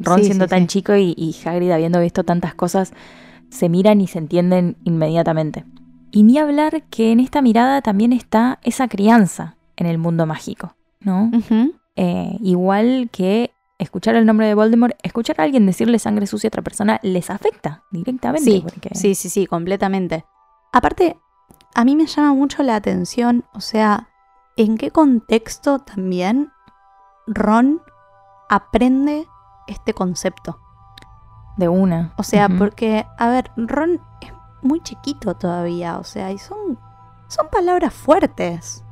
[0.00, 2.92] Ron Sí, siendo tan chico y, y Hagrid habiendo visto tantas cosas,
[3.50, 5.64] se miran y se entienden inmediatamente.
[6.12, 10.74] Y ni hablar que en esta mirada también está esa crianza en el mundo mágico,
[11.00, 11.30] ¿no?
[11.96, 16.50] Eh, igual que escuchar el nombre de Voldemort, escuchar a alguien decirle sangre sucia a
[16.50, 18.50] otra persona les afecta directamente.
[18.50, 20.24] Sí, porque- sí, sí, sí, completamente.
[20.72, 21.16] Aparte,
[21.74, 24.08] a mí me llama mucho la atención, o sea,
[24.56, 26.50] en qué contexto también
[27.26, 27.80] Ron
[28.48, 29.26] aprende
[29.66, 30.58] este concepto.
[31.56, 32.12] De una.
[32.16, 34.32] O sea, porque, a ver, Ron es
[34.62, 36.78] muy chiquito todavía, o sea, y son,
[37.28, 38.84] son palabras fuertes.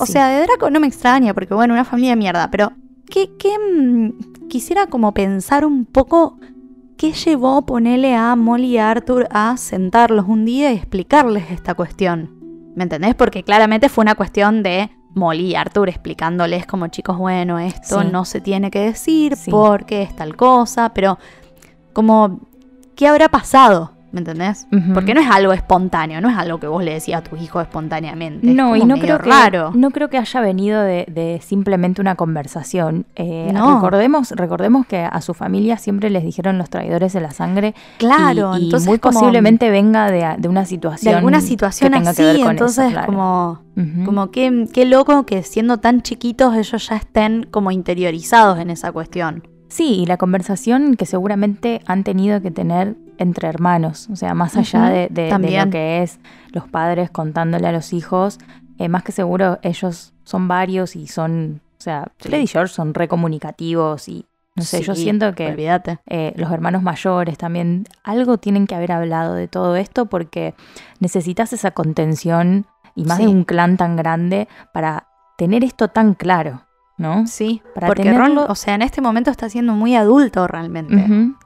[0.00, 0.12] O Sí.
[0.12, 2.72] sea, de Draco no me extraña, porque bueno, una familia de mierda, pero
[3.08, 6.38] ¿qué, qué, mm, quisiera como pensar un poco
[6.96, 11.74] qué llevó ponerle a Molly y a Arthur a sentarlos un día y explicarles esta
[11.74, 12.30] cuestión.
[12.76, 13.14] ¿Me entendés?
[13.14, 18.08] Porque claramente fue una cuestión de Molly y Arthur explicándoles como chicos, bueno, esto Sí.
[18.12, 19.50] no se tiene que decir Sí.
[19.50, 21.18] porque es tal cosa, pero
[21.92, 22.40] como,
[22.96, 24.66] ¿qué habrá pasado ¿Me entendés?
[24.92, 27.60] Porque no es algo espontáneo, no es algo que vos le decías a tu hijo
[27.60, 28.48] espontáneamente.
[28.48, 32.00] es No, y no medio creo, que, no creo que haya venido de, de simplemente
[32.00, 33.06] una conversación.
[33.14, 33.74] Eh, No.
[33.76, 37.74] recordemos, recordemos que a su familia siempre les dijeron los traidores de la sangre.
[37.98, 41.14] Claro, y, y entonces muy como- posiblemente venga de, de una de situación.
[41.14, 43.06] alguna situación que tenga así, que ver con entonces eso, claro.
[43.06, 43.60] como,
[44.04, 48.90] como qué, qué loco que siendo tan chiquitos ellos ya estén como interiorizados en esa
[48.90, 49.46] cuestión.
[49.68, 54.56] Sí, y la conversación que seguramente han tenido que tener entre hermanos, o sea, más
[54.56, 55.66] allá de, de- de también.
[55.66, 56.18] lo que es
[56.52, 58.38] los padres contándole a los hijos,
[58.78, 62.34] eh, más que seguro ellos son varios y son, o sea, Sí.
[62.34, 65.98] Y George son recomunicativos y no sé, yo siento que Olvídate.
[66.06, 70.54] eh, los hermanos mayores también algo tienen que haber hablado de todo esto porque
[70.98, 73.24] necesitas esa contención y más Sí.
[73.24, 75.06] de un clan tan grande para
[75.38, 76.62] tener esto tan claro,
[76.98, 77.26] ¿no?
[77.26, 80.96] Sí, Para porque tenerlo- Ron, o sea, en este momento está siendo muy adulto realmente.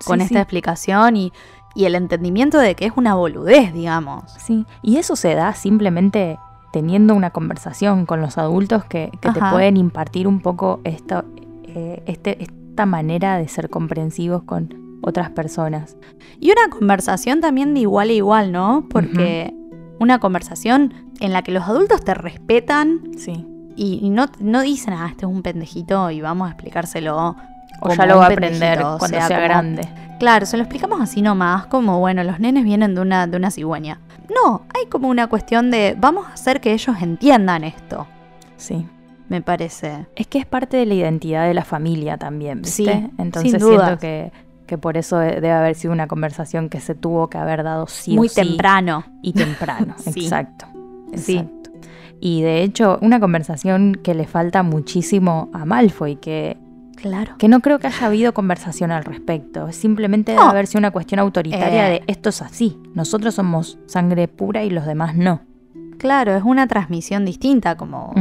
[0.05, 1.33] Con sí, esta explicación y,
[1.75, 4.25] y el entendimiento de que es una boludez, digamos.
[4.39, 6.39] Sí, y eso se da simplemente
[6.73, 11.25] teniendo una conversación con los adultos que, que te pueden impartir un poco esto,
[11.65, 15.97] eh, este, esta manera de ser comprensivos con otras personas.
[16.41, 18.87] Y una conversación también de igual a igual, ¿no?
[18.91, 19.55] Porque
[20.01, 23.47] una conversación en la que los adultos te respetan Sí.
[23.77, 27.37] y, no, no dicen, ah, este es un pendejito y vamos a explicárselo.
[27.81, 29.89] O ya lo va a aprender o cuando sea, sea, grande.
[30.25, 33.51] Claro, se lo explicamos así nomás, como bueno, los nenes vienen de una, de una
[33.51, 34.01] cigüeña.
[34.35, 38.07] No, hay como una cuestión de vamos a hacer que ellos entiendan esto,
[38.57, 38.87] Sí.
[39.29, 40.07] me parece.
[40.17, 42.85] Es que es parte de la identidad de la familia también, ¿viste?
[42.85, 43.85] Sí, Entonces sin duda.
[43.87, 44.33] siento que,
[44.67, 47.87] que por eso de- debe haber sido una conversación que se tuvo que haber dado
[47.87, 48.37] sí o Muy sí.
[48.37, 49.05] temprano.
[49.21, 50.21] Y temprano, Sí.
[50.25, 50.65] exacto.
[51.13, 51.71] Exacto.
[52.21, 56.57] Y de hecho, una conversación que le falta muchísimo a Malfoy, que,
[56.97, 57.37] Claro.
[57.39, 59.71] que no creo que haya habido conversación al respecto.
[59.73, 60.41] Simplemente No.
[60.43, 61.91] debe haber sido una cuestión autoritaria Eh.
[61.91, 62.79] de esto es así.
[62.95, 65.41] Nosotros somos sangre pura y los demás no.
[65.99, 68.13] Claro, es una transmisión distinta, como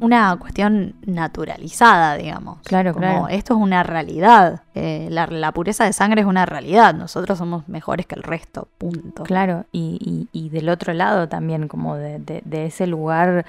[0.00, 2.58] una cuestión naturalizada, digamos.
[2.64, 3.28] Claro, Como claro.
[3.28, 4.62] esto es una realidad.
[4.74, 6.94] eh, la, la pureza de sangre es una realidad.
[6.94, 8.68] Nosotros somos mejores que el resto.
[8.78, 9.24] Punto.
[9.24, 13.44] Claro, y, y- y del otro lado también, como de, de- de ese lugar,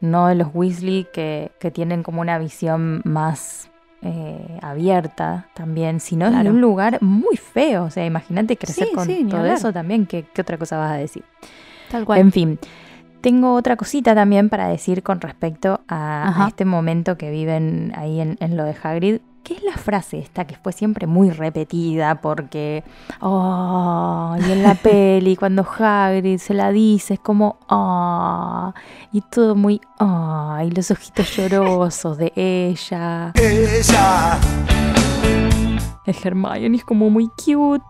[0.00, 3.68] no de los Weasley, que, que tienen como una visión más
[4.02, 6.50] eh, abierta también, sino Claro.
[6.50, 7.84] un lugar muy feo.
[7.84, 10.06] O sea, imagínate crecer Sí, con sí, todo eso también.
[10.06, 11.24] ¿Qué, qué otra cosa vas a decir?
[11.90, 12.20] Tal cual.
[12.20, 12.58] En fin,
[13.20, 18.36] tengo otra cosita también para decir con respecto a, este momento que viven ahí en,
[18.40, 19.20] en lo de Hagrid.
[19.48, 22.20] ¿Qué es la frase esta que fue siempre muy repetida?
[22.20, 22.84] Porque,
[23.22, 28.74] oh, y en la peli, cuando Hagrid se la dice, es como, ah,
[29.10, 33.32] y todo muy, ah, y los ojitos llorosos de ella.
[33.36, 34.38] Ella.
[36.04, 37.82] El Hermione es como muy cute.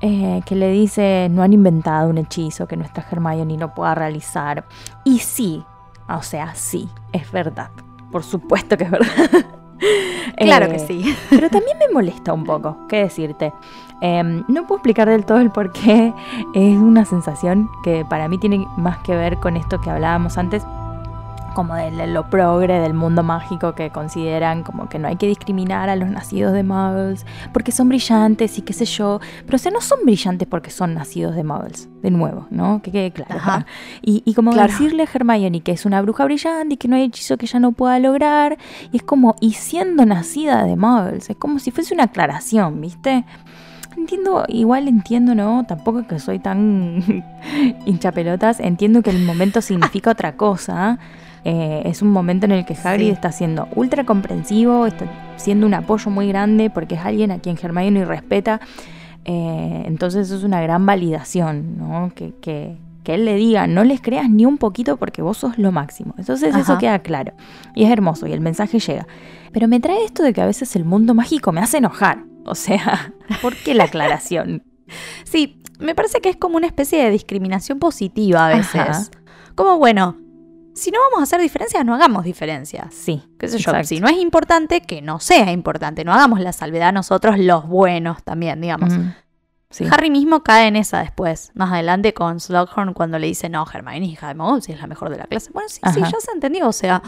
[0.00, 4.64] eh, que le dice, no han inventado un hechizo que nuestra Hermione no pueda realizar.
[5.04, 5.64] Y sí,
[6.08, 7.70] o sea, sí, es verdad.
[8.10, 9.46] Por supuesto que es verdad.
[10.38, 11.16] Claro Eh, que sí.
[11.30, 13.52] Pero también me molesta un poco, ¿qué decirte?
[14.00, 16.12] Em, no puedo explicar del todo el por qué.
[16.54, 20.64] Es una sensación que para mí tiene más que ver con esto que hablábamos antes,
[21.54, 25.88] como de lo progre del mundo mágico que consideran como que no hay que discriminar
[25.88, 29.20] a los nacidos de muggles porque son brillantes y qué sé yo.
[29.46, 32.82] Pero o sea, no son brillantes porque son nacidos de muggles, de nuevo, ¿no?
[32.82, 33.64] Que quede claro.
[34.02, 34.70] Y, y como Claro.
[34.72, 37.60] decirle a Hermione que es una bruja brillante y que no hay hechizo que ella
[37.60, 38.58] no pueda lograr.
[38.92, 43.24] Y es como, y siendo nacida de muggles, es como si fuese una aclaración, ¿viste?
[43.96, 45.64] Entiendo, igual entiendo, ¿no?
[45.66, 47.02] Tampoco que soy tan
[47.86, 48.60] hinchapelotas.
[48.60, 50.98] Entiendo que el momento significa otra cosa.
[51.44, 53.10] Eh, es un momento en el que Hagrid Sí.
[53.12, 57.58] está siendo ultra comprensivo, está siendo un apoyo muy grande porque es alguien a quien
[57.62, 58.60] Hermione respeta.
[59.24, 62.12] Eh, entonces es una gran validación, ¿no?
[62.14, 65.58] Que, que- que él le diga, no les creas ni un poquito porque vos sos
[65.58, 66.14] lo máximo.
[66.16, 67.34] Entonces eso queda claro.
[67.74, 69.06] Y es hermoso y el mensaje llega.
[69.52, 72.24] Pero me trae esto de que a veces el mundo mágico me hace enojar.
[72.46, 74.62] O sea, ¿por qué la aclaración?
[75.24, 78.74] Sí, me parece que es como una especie de discriminación positiva a veces.
[78.80, 79.02] Ajá.
[79.54, 80.16] Como bueno,
[80.74, 82.92] si no vamos a hacer diferencias, no hagamos diferencias.
[82.92, 86.52] Sí, qué sé yo, si no es importante, que no sea importante, no hagamos la
[86.52, 88.92] salvedad nosotros los buenos también, digamos.
[89.70, 89.84] Sí.
[89.90, 94.06] Harry mismo cae en esa después, más adelante con Slughorn cuando le dice, no, Hermione
[94.06, 95.50] hija de Muggles y es la mejor de la clase.
[95.52, 97.02] Bueno, sí, sí, ya se entendió, o sea,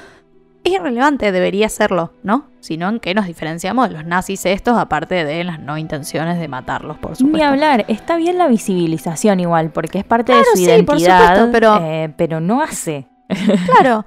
[0.65, 2.47] es irrelevante, debería serlo, ¿no?
[2.59, 6.49] Sino en qué nos diferenciamos de los nazis estos, aparte de las no intenciones de
[6.49, 7.39] matarlos, por supuesto.
[7.39, 10.97] Ni hablar, está bien la visibilización igual, porque es parte Claro, de su sí, por
[10.99, 13.07] identidad, supuesto, pero- eh, pero no hace.
[13.29, 14.07] Claro.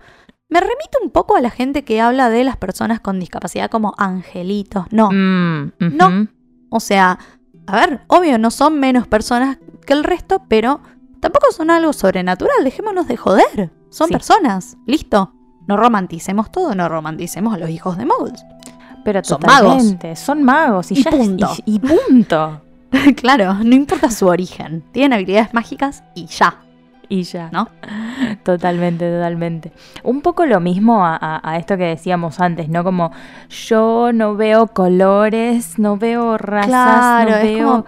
[0.50, 3.94] Me remito un poco a la gente que habla de las personas con discapacidad como
[3.98, 4.86] angelitos.
[4.92, 5.10] No.
[5.12, 5.72] Mm.
[5.96, 6.28] No.
[6.70, 7.20] O sea,
[7.68, 10.82] a ver, obvio, no son menos personas que el resto, pero
[11.20, 13.72] tampoco son algo sobrenatural, dejémonos de joder.
[13.90, 14.14] Son Sí.
[14.14, 15.34] personas, listo.
[15.68, 18.44] No romanticemos todo, no romanticemos a los hijos de moguls.
[19.06, 21.50] Pero Son totalmente, son magos y, Y ya punto.
[21.66, 22.62] Y, y punto.
[23.18, 24.84] claro, no importa su origen.
[24.92, 26.60] Tienen habilidades mágicas y ya,
[27.18, 27.50] Y ya.
[27.52, 27.68] ¿no?
[28.44, 29.72] Totalmente, totalmente.
[30.04, 32.84] Un poco lo mismo a, a- a esto que decíamos antes, ¿no?
[32.84, 33.12] Como
[33.50, 37.68] yo no veo colores, no veo razas, Claro, no veo.
[37.68, 37.86] como-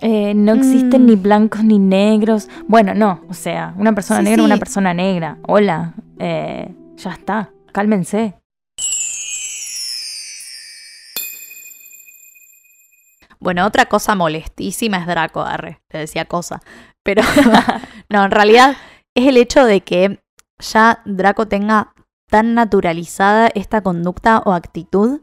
[0.00, 1.06] eh, no existen Mm.
[1.06, 2.48] ni blancos ni negros.
[2.68, 4.44] Bueno, no, o sea, una persona Sí, negra, sí.
[4.46, 5.38] una persona negra.
[5.48, 8.34] Hola, eh, ya está, cálmense.
[13.40, 16.60] Bueno, otra cosa molestísima es Draco, arre, te decía cosa.
[17.08, 17.22] Pero
[18.10, 18.76] no, en realidad
[19.14, 20.22] es el hecho de que
[20.58, 21.94] ya Draco tenga
[22.28, 25.22] tan naturalizada esta conducta o actitud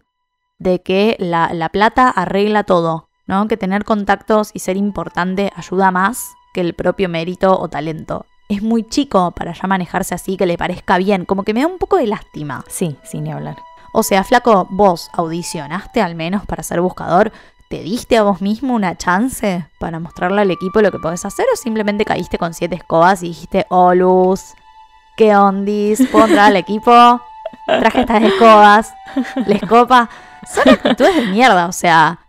[0.58, 3.48] de que la, la plata arregla todo, ¿no?
[3.48, 8.26] Que tener contactos y ser importante ayuda más que el propio mérito o talento.
[8.50, 11.68] Es muy chico para ya manejarse así, que le parezca bien, como que me da
[11.68, 12.64] un poco de lástima.
[12.68, 13.58] Sí, sin ni hablar.
[13.94, 17.32] O sea, flaco, vos audicionaste al menos para ser buscador.
[17.70, 21.46] ¿Te diste a vos mismo una chance para mostrarle al equipo lo que podés hacer
[21.52, 24.54] o simplemente caíste con siete escobas y dijiste, oh Luz,
[25.18, 27.22] qué ondis, puedo entrar al equipo?
[27.66, 28.94] Traje estas escobas,
[29.48, 30.10] les copa.
[30.54, 32.20] Son actitudes de mierda, o sea.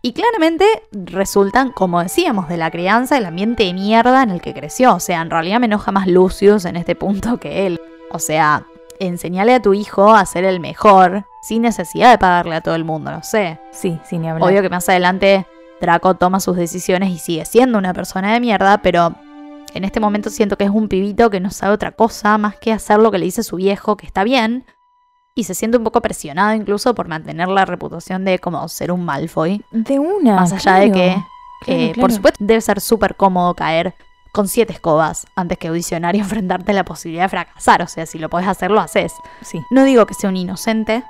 [0.00, 4.54] Y claramente resultan, como decíamos, de la crianza, el ambiente de mierda en el que
[4.54, 4.94] creció.
[4.94, 7.80] O sea, en realidad me enoja más Lucius en este punto que él.
[8.12, 8.64] O sea,
[9.00, 12.84] enseñale a tu hijo a ser el mejor sin necesidad de pagarle a todo el
[12.84, 13.60] mundo, no sé.
[13.70, 14.48] Sí, sin ni hablar.
[14.48, 15.46] Obvio que más adelante
[15.80, 19.14] Draco toma sus decisiones y sigue siendo una persona de mierda, pero
[19.74, 22.72] en este momento siento que es un pibito que no sabe otra cosa más que
[22.72, 24.64] hacer lo que le dice su viejo, que está bien,
[25.34, 29.04] y se siente un poco presionado incluso por mantener la reputación de como ser un
[29.04, 29.64] Malfoy.
[29.72, 30.36] De una.
[30.36, 31.16] Más allá de que,
[31.64, 32.00] Claro, eh, claro.
[32.00, 33.94] por supuesto, debe ser súper cómodo caer
[34.34, 37.80] con siete escobas antes que audicionar y enfrentarte a la posibilidad de fracasar.
[37.82, 39.14] O sea, si lo podés hacer, lo haces.
[39.42, 39.62] Sí.
[39.70, 41.02] No digo que sea un inocente,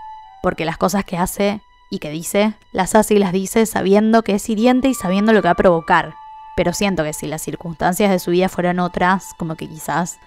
[0.43, 1.61] porque las cosas que hace
[1.91, 5.43] y que dice, las hace y las dice sabiendo que es hiriente y sabiendo lo
[5.43, 6.15] que va a provocar.
[6.57, 10.19] Pero siento que si las circunstancias de su vida fueran otras, como que quizás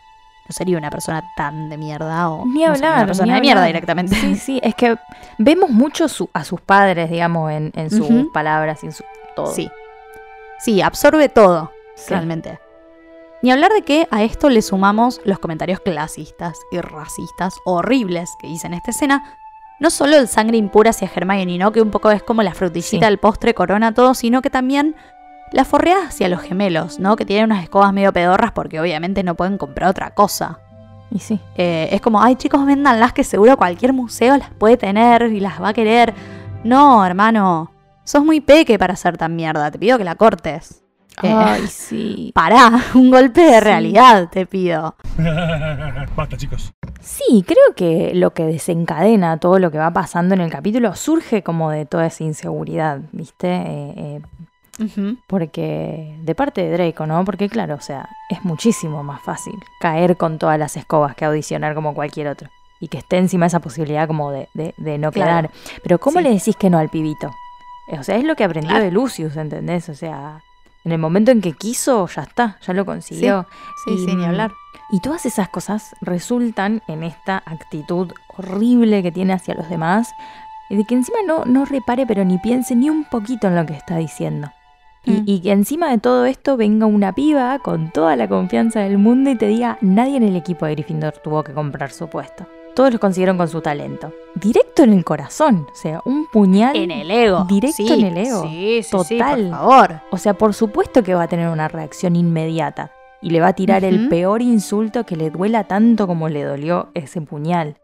[0.50, 2.94] no sería una persona tan de mierda o Ni no sería hablar.
[3.00, 3.74] una persona ni de mierda hablar.
[3.74, 4.16] directamente.
[4.16, 4.98] Sí, sí, es que
[5.38, 9.04] vemos mucho su- a sus padres, digamos, en, en sus palabras y en su
[9.36, 9.54] todo.
[9.54, 9.70] Sí.
[10.60, 12.06] Sí, absorbe todo, Sí.
[12.10, 12.60] realmente.
[13.44, 18.48] Ni hablar de que a esto le sumamos los comentarios clasistas y racistas horribles que
[18.48, 19.24] hice en esta escena.
[19.80, 21.72] No solo el sangre impura hacia Hermione, ¿no?
[21.72, 23.00] Que un poco es como la frutillita Sí.
[23.00, 24.96] del postre corona todo, sino que también
[25.52, 27.16] las forreadas hacia los gemelos, ¿no?
[27.16, 30.60] Que tienen unas escobas medio pedorras porque obviamente no pueden comprar otra cosa.
[31.12, 31.40] Y sí.
[31.56, 35.62] Eh, es como, ay chicos, véndanlas que seguro cualquier museo las puede tener y las
[35.62, 36.14] va a querer.
[36.64, 37.72] No, hermano,
[38.04, 40.82] sos muy peque para ser tan mierda, te pido que la cortes.
[41.24, 42.32] Eh, Ay, sí.
[42.36, 43.60] Pará, un golpe de Sí.
[43.60, 44.96] realidad, te pido.
[46.16, 46.74] Basta, chicos.
[47.02, 51.42] Sí, creo que lo que desencadena todo lo que va pasando en el capítulo surge
[51.44, 53.48] como de toda esa inseguridad, ¿viste?
[53.50, 54.22] Eh,
[54.80, 57.24] eh, porque de parte de Draco, ¿no?
[57.26, 61.74] Porque claro, o sea, es muchísimo más fácil caer con todas las escobas que audicionar
[61.76, 62.50] como cualquier otro.
[62.80, 65.48] Y que esté encima esa posibilidad como de, de- de no Claro.
[65.50, 65.52] quedar.
[65.82, 66.24] Pero ¿cómo Sí.
[66.26, 67.32] le decís que no al pibito?
[67.98, 68.86] O sea, es lo que aprendió Claro.
[68.86, 69.90] de Lucius, ¿entendés?
[69.90, 70.44] O sea,
[70.86, 73.46] en el momento en que quiso, ya está, ya lo consiguió.
[73.86, 74.52] Sí, Y, sí, ni hablar.
[74.92, 80.10] Y todas esas cosas resultan en esta actitud horrible que tiene hacia los demás,
[80.70, 83.66] y de que encima no, no repare pero ni piense ni un poquito en lo
[83.66, 84.52] que está diciendo.
[85.06, 85.24] Y, Mm.
[85.26, 89.30] y que encima de todo esto venga una piba con toda la confianza del mundo
[89.30, 92.46] y te diga, nadie en el equipo de Gryffindor tuvo que comprar su puesto.
[92.78, 94.14] Todos lo consiguieron con su talento.
[94.36, 96.76] Directo en el corazón, o sea, un puñal.
[96.76, 97.44] En el ego.
[97.50, 98.44] Directo Sí, en el ego.
[98.44, 99.42] Sí, sí, sí, Total.
[99.50, 100.02] por favor.
[100.12, 103.54] O sea, por supuesto que va a tener una reacción inmediata y le va a
[103.54, 107.78] tirar el peor insulto que le duela tanto como le dolió ese puñal.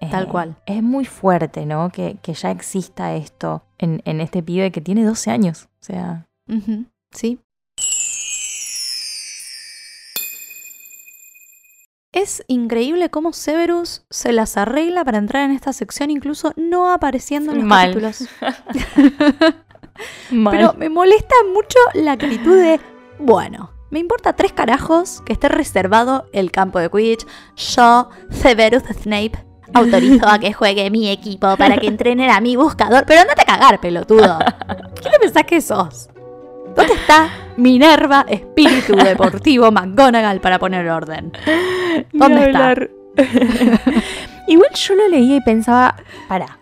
[0.00, 0.54] Eh, Tal cual.
[0.66, 1.90] Es muy fuerte, ¿no?
[1.90, 5.64] Que, que ya exista esto en, en este pibe que tiene 12 años.
[5.80, 6.26] O sea,
[7.10, 7.40] Sí.
[12.16, 17.52] Es increíble cómo Severus se las arregla para entrar en esta sección, incluso no apareciendo
[17.52, 17.90] en los Mal.
[17.90, 18.26] capítulos.
[20.50, 22.80] Pero me molesta mucho la actitud de,
[23.18, 27.26] bueno, me importa tres carajos que esté reservado el campo de Quidditch.
[27.54, 29.44] Yo, Severus Snape,
[29.74, 33.04] autorizo a que juegue mi equipo para que entrenen a mi buscador.
[33.06, 34.38] Pero andate a cagar, pelotudo.
[35.02, 36.08] ¿Quién te pensás que sos?
[36.76, 41.32] ¿Dónde está Minerva, espíritu deportivo McGonagall para poner orden?
[42.12, 42.74] ¿Dónde está?
[44.46, 45.96] Igual yo lo leía y pensaba,
[46.28, 46.58] pará.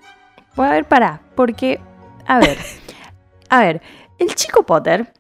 [0.56, 1.20] A ver, pará.
[1.34, 1.80] Porque,
[2.26, 2.56] a ver,
[3.50, 3.82] a ver,
[4.18, 5.12] el chico Potter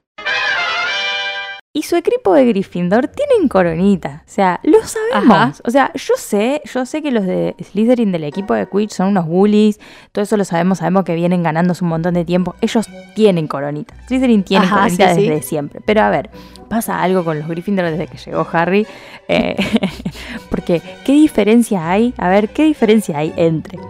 [1.76, 4.22] y su equipo de Gryffindor tienen coronita.
[4.24, 5.34] O sea, lo sabemos.
[5.34, 5.52] Ajá.
[5.64, 9.08] O sea, yo sé, yo sé que los de Slytherin del equipo de Quidditch son
[9.08, 9.80] unos bullies.
[10.12, 12.54] Todo eso lo sabemos, sabemos que vienen ganándose un montón de tiempo.
[12.60, 13.92] Ellos tienen coronita.
[14.06, 15.28] Slytherin tiene Ajá, coronita sí, sí.
[15.28, 15.80] desde siempre.
[15.84, 16.30] Pero a ver,
[16.68, 18.86] pasa algo con los Gryffindor desde que llegó Harry.
[19.26, 19.56] eh,
[20.50, 22.14] porque, ¿qué diferencia hay?
[22.18, 23.80] A ver, ¿qué diferencia hay entre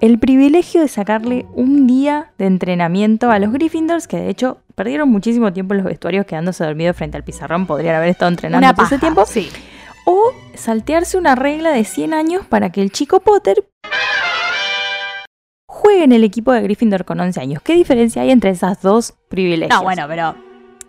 [0.00, 5.08] el privilegio de sacarle un día de entrenamiento a los Gryffindors, que de hecho perdieron
[5.08, 8.86] muchísimo tiempo en los vestuarios quedándose dormidos frente al pizarrón, podrían haber estado entrenando todo
[8.86, 9.48] ese tiempo, sí.
[10.04, 13.64] o saltearse una regla de 100 años para que el chico Potter
[15.66, 17.62] juegue en el equipo de Gryffindor con 11 años.
[17.62, 19.78] ¿Qué diferencia hay entre esas dos privilegios?
[19.78, 20.34] No, bueno, pero.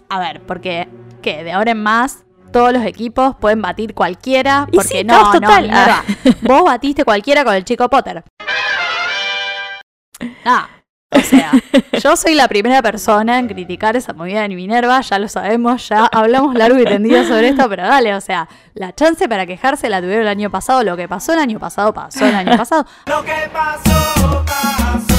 [0.10, 0.88] A ver, porque.
[1.22, 1.44] ¿Qué?
[1.44, 2.24] De ahora en más.
[2.52, 4.68] Todos los equipos pueden batir cualquiera.
[4.72, 5.64] Y Porque sí, no, no, total.
[5.64, 6.04] Minerva.
[6.42, 8.24] Vos batiste cualquiera con el chico Potter.
[10.46, 10.68] Ah,
[11.10, 11.52] o sea,
[12.04, 16.06] yo soy la primera persona en criticar esa movida de Minerva, ya lo sabemos, ya
[16.06, 20.02] hablamos largo y tendido sobre esto, pero dale, o sea, la chance para quejarse la
[20.02, 22.86] tuvieron el año pasado, lo que pasó el año pasado, pasó el año pasado.
[23.06, 25.16] Lo que pasó, pasó.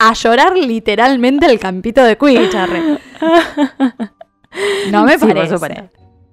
[0.00, 2.56] A llorar literalmente el campito de Quidditch.
[4.90, 5.90] No me Sí, parece.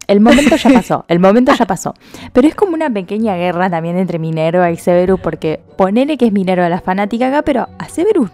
[0.08, 1.94] El momento ya pasó, el momento ya pasó.
[2.34, 6.32] Pero es como una pequeña guerra también entre Minerva y Severus, porque ponele que es
[6.32, 8.30] Minerva la fanática acá, pero a Severus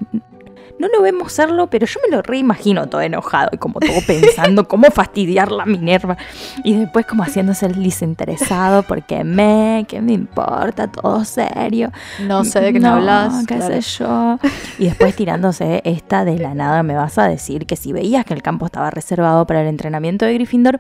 [0.83, 4.67] no lo vemos serlo, pero yo me lo reimagino todo enojado y como todo pensando
[4.67, 6.17] cómo fastidiarla a Minerva.
[6.63, 10.87] Y después como haciéndose el desinteresado, porque me, ¿qué me importa?
[10.91, 11.91] Todo serio.
[12.21, 13.45] No sé de qué me No, hablas.
[13.47, 13.81] qué claro.
[13.81, 14.39] sé yo.
[14.77, 18.33] Y después tirándose esta de la nada, me vas a decir que si veías que
[18.33, 20.79] el campo estaba reservado para el entrenamiento de Gryffindor,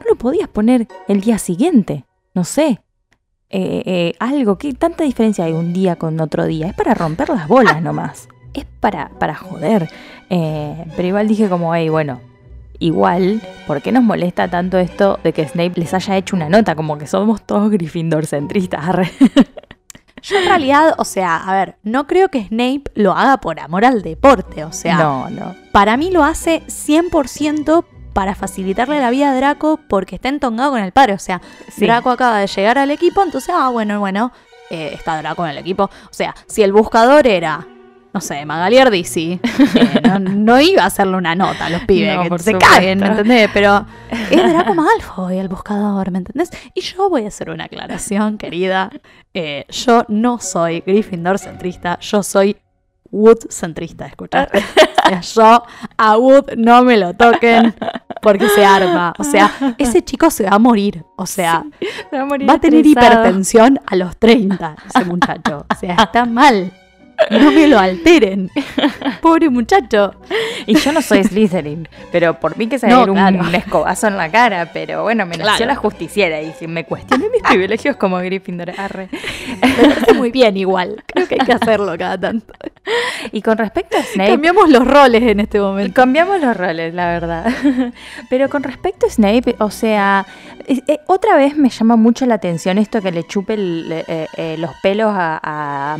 [0.00, 2.04] no lo podías poner el día siguiente.
[2.34, 2.80] No sé.
[3.54, 6.68] Eh, eh, algo, ¿qué tanta diferencia hay un día con otro día?
[6.68, 8.26] Es para romper las bolas nomás.
[8.54, 9.88] Es para, para joder.
[10.30, 12.20] Eh, pero igual dije como, hey, bueno,
[12.78, 16.74] igual, ¿por qué nos molesta tanto esto de que Snape les haya hecho una nota?
[16.74, 18.84] Como que somos todos Gryffindor centristas.
[20.22, 23.84] Yo en realidad, o sea, a ver, no creo que Snape lo haga por amor
[23.84, 25.54] al deporte, o sea, no, no.
[25.72, 30.80] para mí lo hace 100% para facilitarle la vida a Draco porque está entongado con
[30.80, 31.40] el padre, o sea,
[31.72, 31.86] Sí.
[31.86, 34.32] Draco acaba de llegar al equipo, entonces, ah, bueno, bueno,
[34.70, 37.66] eh, está Draco en el equipo, o sea, si el buscador era...
[38.14, 39.20] No sé, Magalier DC.
[39.40, 39.40] eh,
[40.04, 42.58] no, no iba a hacerle una nota a los pibes No, que se supuesto.
[42.74, 43.50] caguen, ¿me entendés?
[43.54, 43.86] Pero
[44.30, 46.50] es Draco Malfoy el buscador, ¿me entendés?
[46.74, 48.90] Y yo voy a hacer una aclaración, querida.
[49.32, 52.56] Eh, yo no soy Gryffindor centrista, yo soy
[53.10, 54.50] Wood centrista, escuchar.
[55.04, 55.62] O sea, yo
[55.98, 57.74] a Wood no me lo toquen
[58.22, 59.12] porque se arma.
[59.18, 61.04] O sea, ese chico se va a morir.
[61.16, 61.64] O sea,
[62.14, 63.12] Va a, morir va a tener estresado.
[63.20, 65.66] hipertensión a los 30, ese muchacho.
[65.68, 66.72] O sea, está mal.
[67.30, 68.50] No me lo alteren.
[69.20, 70.14] Pobre muchacho.
[70.66, 73.40] Y yo no soy Slytherin, pero por mí que se No, un, claro.
[73.40, 75.66] un escobazo en la cara, pero bueno, me nació Claro.
[75.66, 79.08] la justiciera y si me cuestioné mis privilegios como Gryffindor, arre.
[80.08, 81.02] Me muy bien igual.
[81.06, 82.52] Creo que hay que hacerlo cada tanto.
[83.32, 85.94] Y con respecto a Snape, Cambiamos los roles en este momento.
[85.94, 87.46] cambiamos los roles, la verdad.
[88.30, 90.26] Pero con respecto a Snape, o sea,
[90.66, 94.56] eh, otra vez me llama mucho la atención esto que le chupe el- eh, eh,
[94.58, 95.96] los pelos a, a,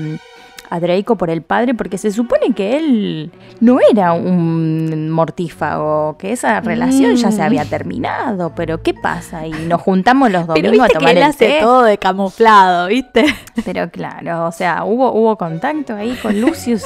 [0.73, 6.33] a Draco por el padre, porque se supone que él no era un mortífago, que
[6.33, 7.45] esa relación ya se Mm.
[7.45, 8.53] había terminado.
[8.55, 9.47] Pero ¿qué pasa?
[9.47, 11.59] Y nos juntamos los Pero domingos a viste tomar que él el hace té.
[11.61, 13.25] todo de camuflado, ¿viste?
[13.65, 16.83] Pero claro, o sea, hubo, hubo contacto ahí con Lucius,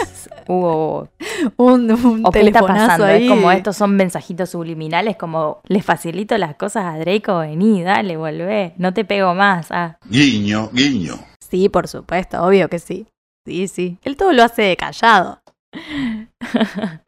[0.48, 1.08] hubo
[1.56, 3.04] Un, un ¿O qué está pasando?
[3.04, 3.24] ahí.
[3.24, 8.16] Es como estos son mensajitos subliminales, como les facilito las cosas a Draco, vení, dale,
[8.16, 9.68] volvé, no te pego más.
[9.70, 11.14] Ah, Guiño, guiño.
[11.38, 13.06] Sí, por supuesto, obvio que sí.
[13.46, 13.98] Sí, sí.
[14.02, 15.40] Él todo lo hace de callado.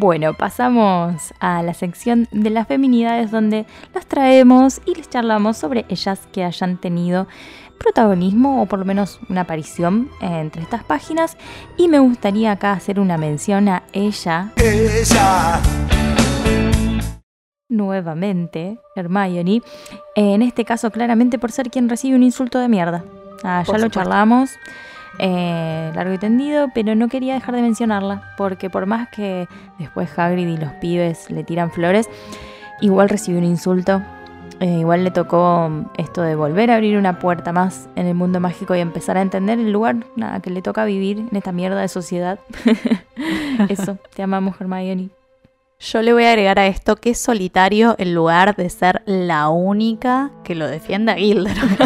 [0.00, 5.86] Bueno, pasamos a la sección de las feminidades donde las traemos y les charlamos sobre
[5.88, 7.26] ellas que hayan tenido
[7.80, 11.36] protagonismo o por lo menos una aparición entre estas páginas
[11.76, 15.60] y me gustaría acá hacer una mención a ella Ella.
[17.68, 19.62] Nuevamente, Hermione,
[20.14, 23.04] en este caso claramente por ser quien recibe un insulto de mierda.
[23.44, 24.00] Ah, ya Por lo supuesto.
[24.00, 24.50] charlamos,
[25.18, 29.48] eh, largo y tendido, pero no quería dejar de mencionarla, porque por más que
[29.78, 32.08] después Hagrid y los pibes le tiran flores,
[32.80, 34.02] igual recibió un insulto.
[34.60, 38.40] eh, igual le tocó esto de volver a abrir una puerta más en el mundo
[38.40, 41.80] mágico y empezar a entender el lugar nada, que le toca vivir en esta mierda
[41.80, 42.40] de sociedad.
[43.68, 45.10] Eso, te amamos Hermione.
[45.80, 49.48] Yo le voy a agregar a esto que es solitario en lugar de ser la
[49.48, 51.68] única que lo defiende a Gilderoy.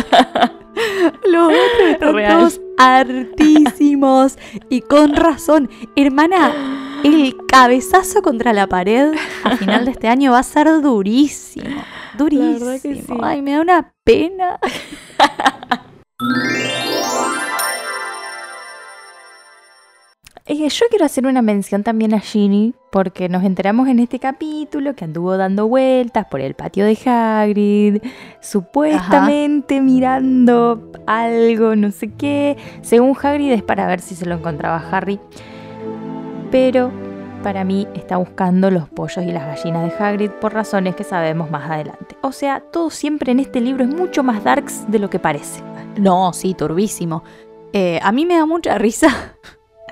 [1.30, 2.38] Los otros están Real.
[2.38, 4.38] todos hartísimos.
[4.70, 5.68] Y con razón.
[5.94, 9.12] Hermana, el cabezazo contra la pared
[9.44, 11.84] a final de este año va a ser durísimo.
[12.16, 12.66] Durísimo.
[12.66, 13.12] verdad que sí.
[13.22, 14.58] Ay, me da una pena.
[20.44, 24.96] Eh, yo quiero hacer una mención también a Ginny, porque nos enteramos en este capítulo
[24.96, 28.02] que anduvo dando vueltas por el patio de Hagrid,
[28.40, 32.56] supuestamente mirando algo, no sé qué.
[32.80, 35.20] Según Hagrid es para ver si se lo encontraba Harry,
[36.50, 36.90] pero
[37.44, 41.52] para mí está buscando los pollos y las gallinas de Hagrid por razones que sabemos
[41.52, 42.16] más adelante.
[42.20, 45.62] O sea, todo siempre en este libro es mucho más darks de lo que parece.
[45.98, 47.22] No, sí, turbísimo.
[47.72, 49.36] Eh, a mí me da mucha risa.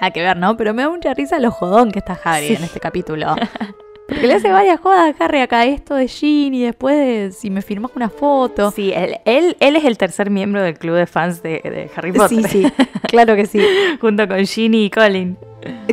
[0.01, 0.57] Nada que ver, ¿no?
[0.57, 2.55] Pero me da mucha risa lo jodón que está Harry Sí.
[2.55, 3.35] en este capítulo.
[4.09, 7.63] Porque le hace varias jodas a Harry acá, esto de Ginny, después de si me
[7.63, 8.73] firmas una foto.
[8.73, 12.11] Sí, él, él, él es el tercer miembro del club de fans de, de Harry
[12.11, 12.43] Potter.
[12.43, 12.73] sí, sí,
[13.09, 13.61] claro que sí.
[14.01, 15.39] junto con Ginny y Colin.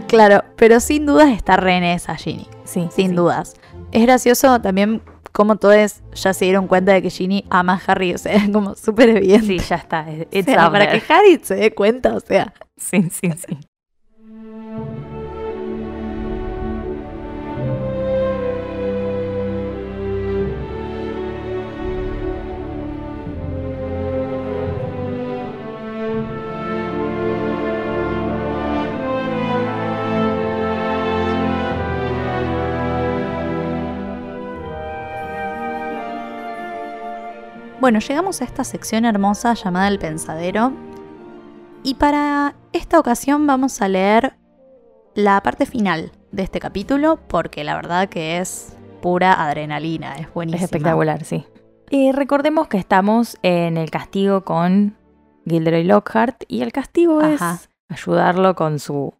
[0.08, 2.47] Claro, pero sin dudas está re en esa Ginny.
[2.64, 3.16] Sí, Sin sí.
[3.16, 3.55] dudas.
[3.91, 5.01] Es gracioso también
[5.32, 8.49] como todos ya se dieron cuenta de que Ginny ama a Harry, o sea, es
[8.49, 9.60] como súper evidente.
[9.60, 10.08] Sí, ya está.
[10.10, 12.51] O sea, para que Harry se dé cuenta, o sea.
[12.78, 13.58] Sí, sí, sí.
[37.80, 40.72] Bueno, llegamos a esta sección hermosa llamada El Pensadero.
[41.84, 44.34] Y para esta ocasión vamos a leer
[45.14, 50.58] la parte final de este capítulo porque la verdad que es pura adrenalina, es buenísima.
[50.58, 51.46] Es espectacular, sí.
[51.92, 54.98] Y recordemos que estamos en el castigo con
[55.46, 57.60] Gilderoy Lockhart y el castigo Ajá.
[57.62, 59.14] es ayudarlo con su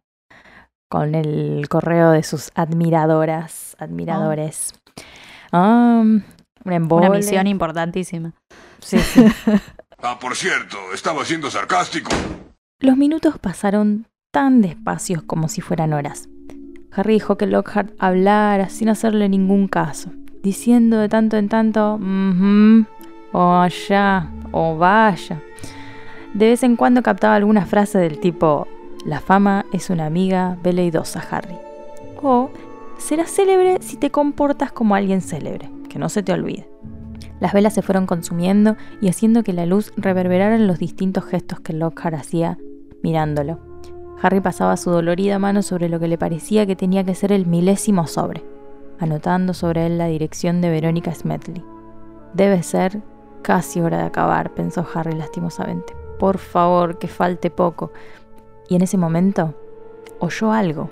[0.90, 4.74] con el correo de sus admiradoras, admiradores.
[5.52, 6.02] Ah,
[6.68, 7.08] una embole.
[7.08, 8.32] Una misión importantísima.
[8.80, 9.24] Sí, sí.
[10.00, 12.12] Ah, por cierto, estaba siendo sarcástico.
[12.78, 16.28] Los minutos pasaron tan despacios como si fueran horas.
[16.92, 22.86] Harry dejó que Lockhart hablara sin hacerle ningún caso, diciendo de tanto en tanto, "Mhm",
[23.32, 25.42] o allá, o vaya.
[26.32, 28.68] De vez en cuando captaba alguna frase del tipo,
[29.04, 31.56] la fama es una amiga veleidosa, Harry.
[32.22, 32.50] O,
[32.98, 36.68] serás célebre si te comportas como alguien célebre, que no se te olvide.
[37.40, 41.60] Las velas se fueron consumiendo y haciendo que la luz reverberara en los distintos gestos
[41.60, 42.58] que Lockhart hacía
[43.02, 43.60] mirándolo.
[44.20, 47.46] Harry pasaba su dolorida mano sobre lo que le parecía que tenía que ser el
[47.46, 48.44] milésimo sobre,
[48.98, 51.64] anotando sobre él la dirección de Verónica Smedley.
[52.34, 53.00] Debe ser
[53.42, 55.94] casi hora de acabar, pensó Harry lastimosamente.
[56.18, 57.92] Por favor, que falte poco.
[58.68, 59.54] Y en ese momento
[60.18, 60.90] oyó algo.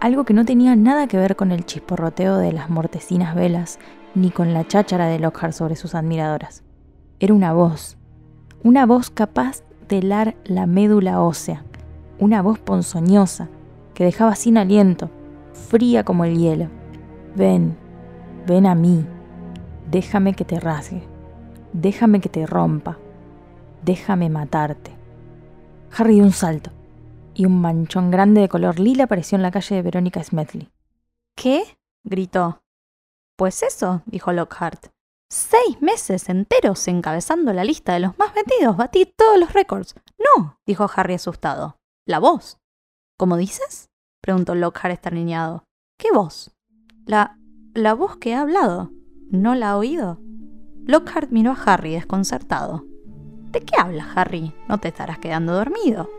[0.00, 3.78] Algo que no tenía nada que ver con el chisporroteo de las mortecinas velas
[4.14, 6.62] ni con la cháchara de Lockhart sobre sus admiradoras.
[7.20, 7.96] Era una voz,
[8.62, 11.64] una voz capaz de helar la médula ósea,
[12.18, 13.48] una voz ponzoñosa
[13.94, 15.10] que dejaba sin aliento,
[15.52, 16.68] fría como el hielo.
[17.34, 17.76] Ven,
[18.46, 19.04] ven a mí,
[19.90, 21.02] déjame que te rasgue,
[21.72, 22.98] déjame que te rompa,
[23.84, 24.92] déjame matarte.
[25.96, 26.70] Harry dio un salto,
[27.34, 30.68] y un manchón grande de color lila apareció en la calle de Verónica Smedley.
[31.36, 31.62] ¿Qué?
[32.02, 32.62] gritó.
[33.38, 34.88] Pues eso, dijo Lockhart.
[35.30, 38.76] Seis meses enteros encabezando la lista de los más vendidos.
[38.76, 39.94] Batí todos los récords.
[40.18, 41.76] No, dijo Harry asustado.
[42.04, 42.58] La voz.
[43.16, 43.90] ¿Cómo dices?
[44.20, 45.62] preguntó Lockhart estarniñado.
[46.00, 46.50] ¿Qué voz?
[47.06, 47.38] La.
[47.74, 48.90] la voz que ha hablado.
[49.30, 50.18] ¿No la ha oído?
[50.84, 52.86] Lockhart miró a Harry desconcertado.
[53.52, 54.52] ¿De qué hablas, Harry?
[54.68, 56.10] No te estarás quedando dormido.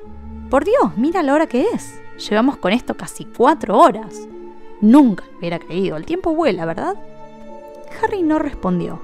[0.49, 1.99] Por Dios, mira la hora que es.
[2.29, 4.29] Llevamos con esto casi cuatro horas.
[4.81, 5.97] Nunca hubiera creído.
[5.97, 6.95] El tiempo vuela, ¿verdad?
[8.01, 9.01] Harry no respondió.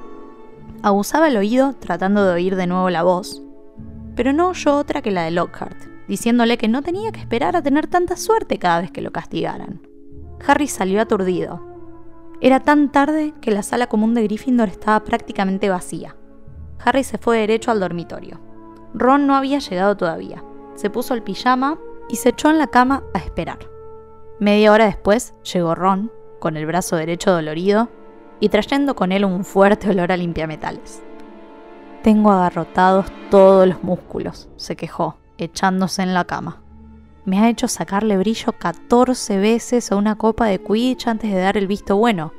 [0.81, 3.41] Abusaba el oído tratando de oír de nuevo la voz,
[4.15, 7.61] pero no oyó otra que la de Lockhart, diciéndole que no tenía que esperar a
[7.61, 9.81] tener tanta suerte cada vez que lo castigaran.
[10.47, 11.61] Harry salió aturdido.
[12.39, 16.15] Era tan tarde que la sala común de Gryffindor estaba prácticamente vacía.
[16.83, 18.39] Harry se fue derecho al dormitorio.
[18.93, 20.43] Ron no había llegado todavía.
[20.75, 23.74] Se puso el pijama y se echó en la cama a esperar.
[24.39, 27.89] Media hora después llegó Ron, con el brazo derecho dolorido
[28.41, 31.01] y trayendo con él un fuerte olor a limpiametales.
[32.03, 36.61] Tengo agarrotados todos los músculos, se quejó, echándose en la cama.
[37.23, 41.57] Me ha hecho sacarle brillo 14 veces a una copa de Quidditch antes de dar
[41.57, 42.33] el visto bueno.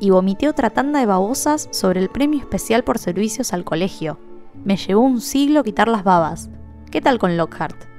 [0.00, 4.18] Y vomité otra tanda de babosas sobre el premio especial por servicios al colegio.
[4.64, 6.50] Me llevó un siglo quitar las babas.
[6.90, 7.91] ¿qué tal con Lockhart?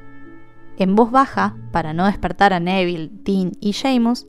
[0.78, 4.28] En voz baja, para no despertar a Neville, Dean y Seamus,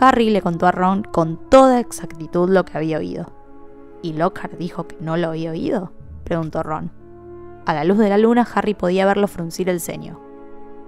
[0.00, 3.32] Harry le contó a Ron con toda exactitud lo que había oído.
[4.02, 5.92] ¿Y Lockhart dijo que no lo había oído?
[6.24, 6.92] preguntó Ron.
[7.66, 10.20] A la luz de la luna, Harry podía verlo fruncir el ceño.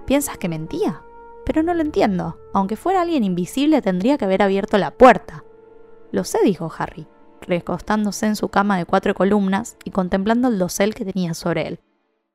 [0.05, 1.01] ¿Piensas que mentía?
[1.45, 2.37] Pero no lo entiendo.
[2.53, 5.43] Aunque fuera alguien invisible, tendría que haber abierto la puerta.
[6.11, 7.07] Lo sé, dijo Harry,
[7.41, 11.79] recostándose en su cama de cuatro columnas y contemplando el dosel que tenía sobre él.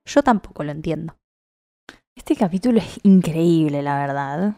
[0.04, 1.16] Yo tampoco lo entiendo.
[2.16, 4.54] Este capítulo es increíble, la verdad.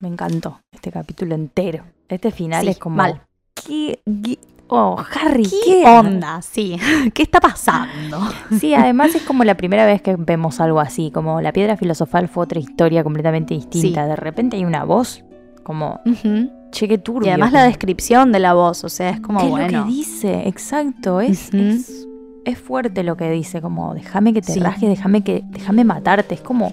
[0.00, 1.84] Me encantó este capítulo entero.
[2.08, 2.96] Este final Sí, es como.
[2.96, 3.22] mal.
[3.54, 6.40] ¿Qué, qué- Oh, Harry, ¿Qué, ¿qué, onda?
[6.40, 6.76] Sí.
[7.14, 8.18] ¿Qué está pasando?
[8.58, 12.28] Sí, además es como la primera vez que vemos algo así, como la piedra filosofal
[12.28, 14.02] fue otra historia completamente distinta.
[14.04, 14.08] Sí.
[14.08, 15.22] De repente hay una voz
[15.62, 16.50] como, Ujú.
[16.72, 17.26] che, qué turbio.
[17.28, 19.78] Y además la descripción de la voz, o sea, es como ¿Qué es bueno.
[19.80, 20.48] lo que dice?
[20.48, 22.06] Exacto, es, es,
[22.44, 24.60] es fuerte lo que dice, como déjame que te Sí.
[24.60, 26.34] rajes, déjame que, déjame matarte.
[26.34, 26.72] Es como,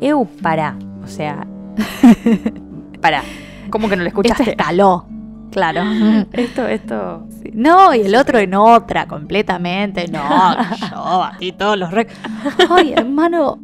[0.00, 0.76] eu, para.
[1.04, 1.46] O sea,
[3.00, 3.22] para.
[3.70, 4.50] ¿Cómo que no lo Esto escuchaste?
[4.50, 5.06] escaló.
[5.52, 5.82] Claro.
[6.32, 7.26] Esto, esto.
[7.42, 7.50] Sí.
[7.54, 10.06] No, y el otro en otra, completamente.
[10.08, 10.20] No,
[10.90, 12.18] yo batí todos los récords.
[12.70, 13.58] Ay, hermano,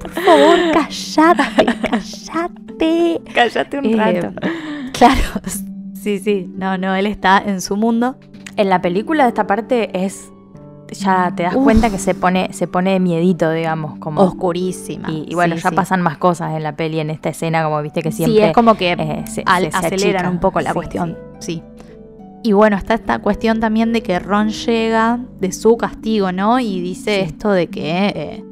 [0.00, 3.20] por favor, callate, callate.
[3.34, 4.32] Cállate un Eh, rato.
[4.92, 5.20] Claro,
[5.92, 6.50] sí, sí.
[6.56, 8.16] No, no, él está en su mundo.
[8.56, 10.30] En la película esta parte es.
[10.92, 11.64] Ya te das Uf.
[11.64, 14.20] cuenta que se pone, se pone de miedito, digamos, como.
[14.22, 15.10] Oscurísima.
[15.10, 15.76] Y, y bueno, Sí, ya sí.
[15.76, 18.40] pasan más cosas en la peli, en esta escena, como viste que siempre.
[18.40, 21.16] Sí, es como que eh, se- al- se- se aceleran un poco la Sí, cuestión.
[21.38, 21.62] Sí.
[22.42, 26.58] Y bueno, está esta cuestión también de que Ron llega de su castigo, ¿no?
[26.58, 27.20] Y dice Sí.
[27.26, 28.44] esto de que eh,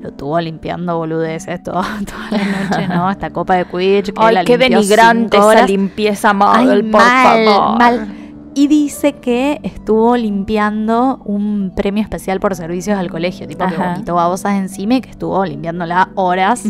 [0.00, 2.38] lo tuvo limpiando boludeces todo- toda la
[2.78, 3.10] noche, ¿no?
[3.10, 4.06] Esta copa de Quidditch.
[4.14, 7.78] Que Ay, la qué denigrante esa limpieza Ay, mal, por mal, favor.
[7.78, 8.16] mal.
[8.54, 13.92] Y dice que estuvo limpiando un premio especial por servicios al colegio, tipo que Ajá.
[13.92, 16.64] vomitó babosas encima y que estuvo limpiándola horas.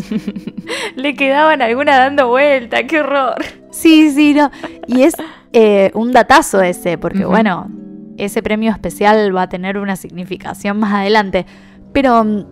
[0.95, 3.35] Le quedaban algunas dando vuelta, qué horror.
[3.71, 4.51] Sí, sí, no.
[4.85, 5.15] Y es
[5.53, 7.71] eh, un datazo ese, porque bueno,
[8.17, 11.47] ese premio especial va a tener una significación más adelante.
[11.93, 12.45] Pero mm,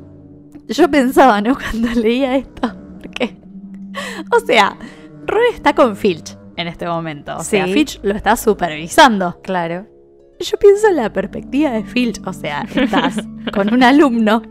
[0.70, 1.56] yo pensaba, ¿no?
[1.72, 3.38] Cuando leía esto, porque,
[4.36, 4.76] o sea,
[5.28, 7.38] Ron está con Filch en este momento.
[7.38, 7.74] O sea, Sí.
[7.74, 9.39] Filch lo está supervisando.
[9.41, 9.88] Claro.
[10.39, 13.16] Yo pienso en la perspectiva de Filch, o sea, estás
[13.53, 14.41] con un alumno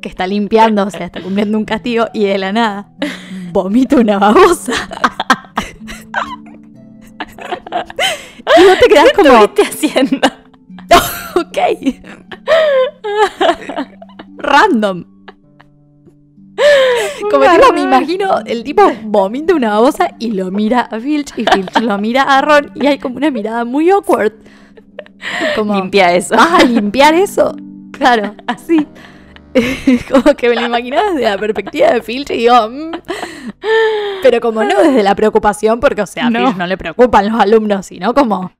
[0.00, 2.90] que está limpiando, o sea, está cumpliendo un castigo y de la nada
[3.52, 4.72] vomita una babosa.
[8.58, 10.28] y vos te quedás como, ¿Qué haciendo?
[11.36, 11.58] ok.
[14.38, 15.04] Random.
[17.30, 21.44] Como tipo, me imagino, el tipo vomita una babosa y lo mira a Filch y
[21.44, 24.32] Filch lo mira a Ron y hay como una mirada muy awkward.
[25.54, 26.36] Como, Limpia eso.
[26.36, 27.54] ¿Vas a limpiar eso?
[27.92, 28.86] Claro, así.
[30.10, 32.90] como que me lo imaginaba desde la perspectiva de Filch y digo, mm.
[34.22, 36.46] pero como no desde la preocupación, porque o sea, a No.
[36.46, 38.50] Filch no le preocupan los alumnos, sino como,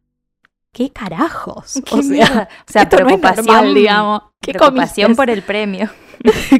[0.71, 1.81] ¿qué carajos?
[1.85, 4.23] Qué o sea, o sea no preocupación, normal, digamos.
[4.41, 5.23] ¿Qué preocupación comiste?
[5.23, 5.91] por el premio.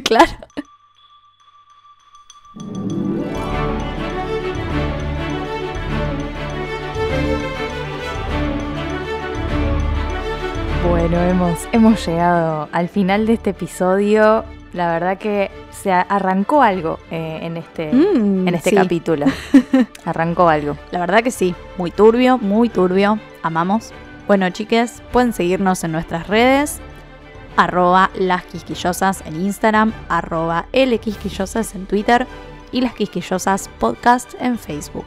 [0.03, 0.31] claro.
[10.87, 14.43] Bueno, hemos, hemos llegado al final de este episodio.
[14.73, 18.75] La verdad que se arrancó algo eh, en este, Mm, en este sí.
[18.75, 19.25] capítulo.
[20.05, 20.75] arrancó algo.
[20.91, 23.91] La verdad que sí, muy turbio, muy turbio, amamos.
[24.27, 26.79] Bueno, chiques, pueden seguirnos en nuestras redes,
[27.55, 32.27] arroba las quisquillosas en Instagram, arroba lquisquillosas en Twitter
[32.71, 35.05] y las quisquillosas podcast en Facebook.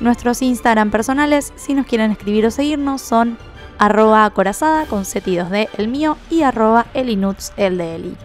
[0.00, 3.36] Nuestros Instagram personales, si nos quieren escribir o seguirnos, son
[3.78, 8.16] arroba acorazada con setidos de el mío y arroba elinuts el de Eli.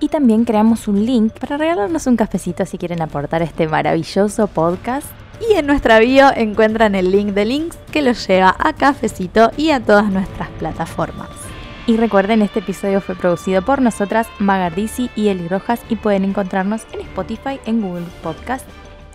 [0.00, 5.06] Y también creamos un link para regalarnos un cafecito si quieren aportar este maravilloso podcast.
[5.48, 9.70] Y en nuestra bio encuentran el link de links que los lleva a Cafecito y
[9.70, 11.41] a todas nuestras plataformas.
[11.86, 16.82] Y recuerden, este episodio fue producido por nosotras, Magardisi y Eli Rojas, y pueden encontrarnos
[16.92, 18.66] en Spotify, en Google Podcast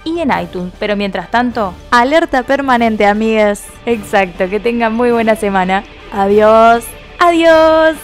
[0.03, 0.73] y en iTunes.
[0.79, 3.65] Pero mientras tanto, Alerta permanente, amigues.
[3.85, 5.83] exacto, que tengan muy buena semana.
[6.11, 6.85] Adiós.
[7.19, 7.95] Adiós.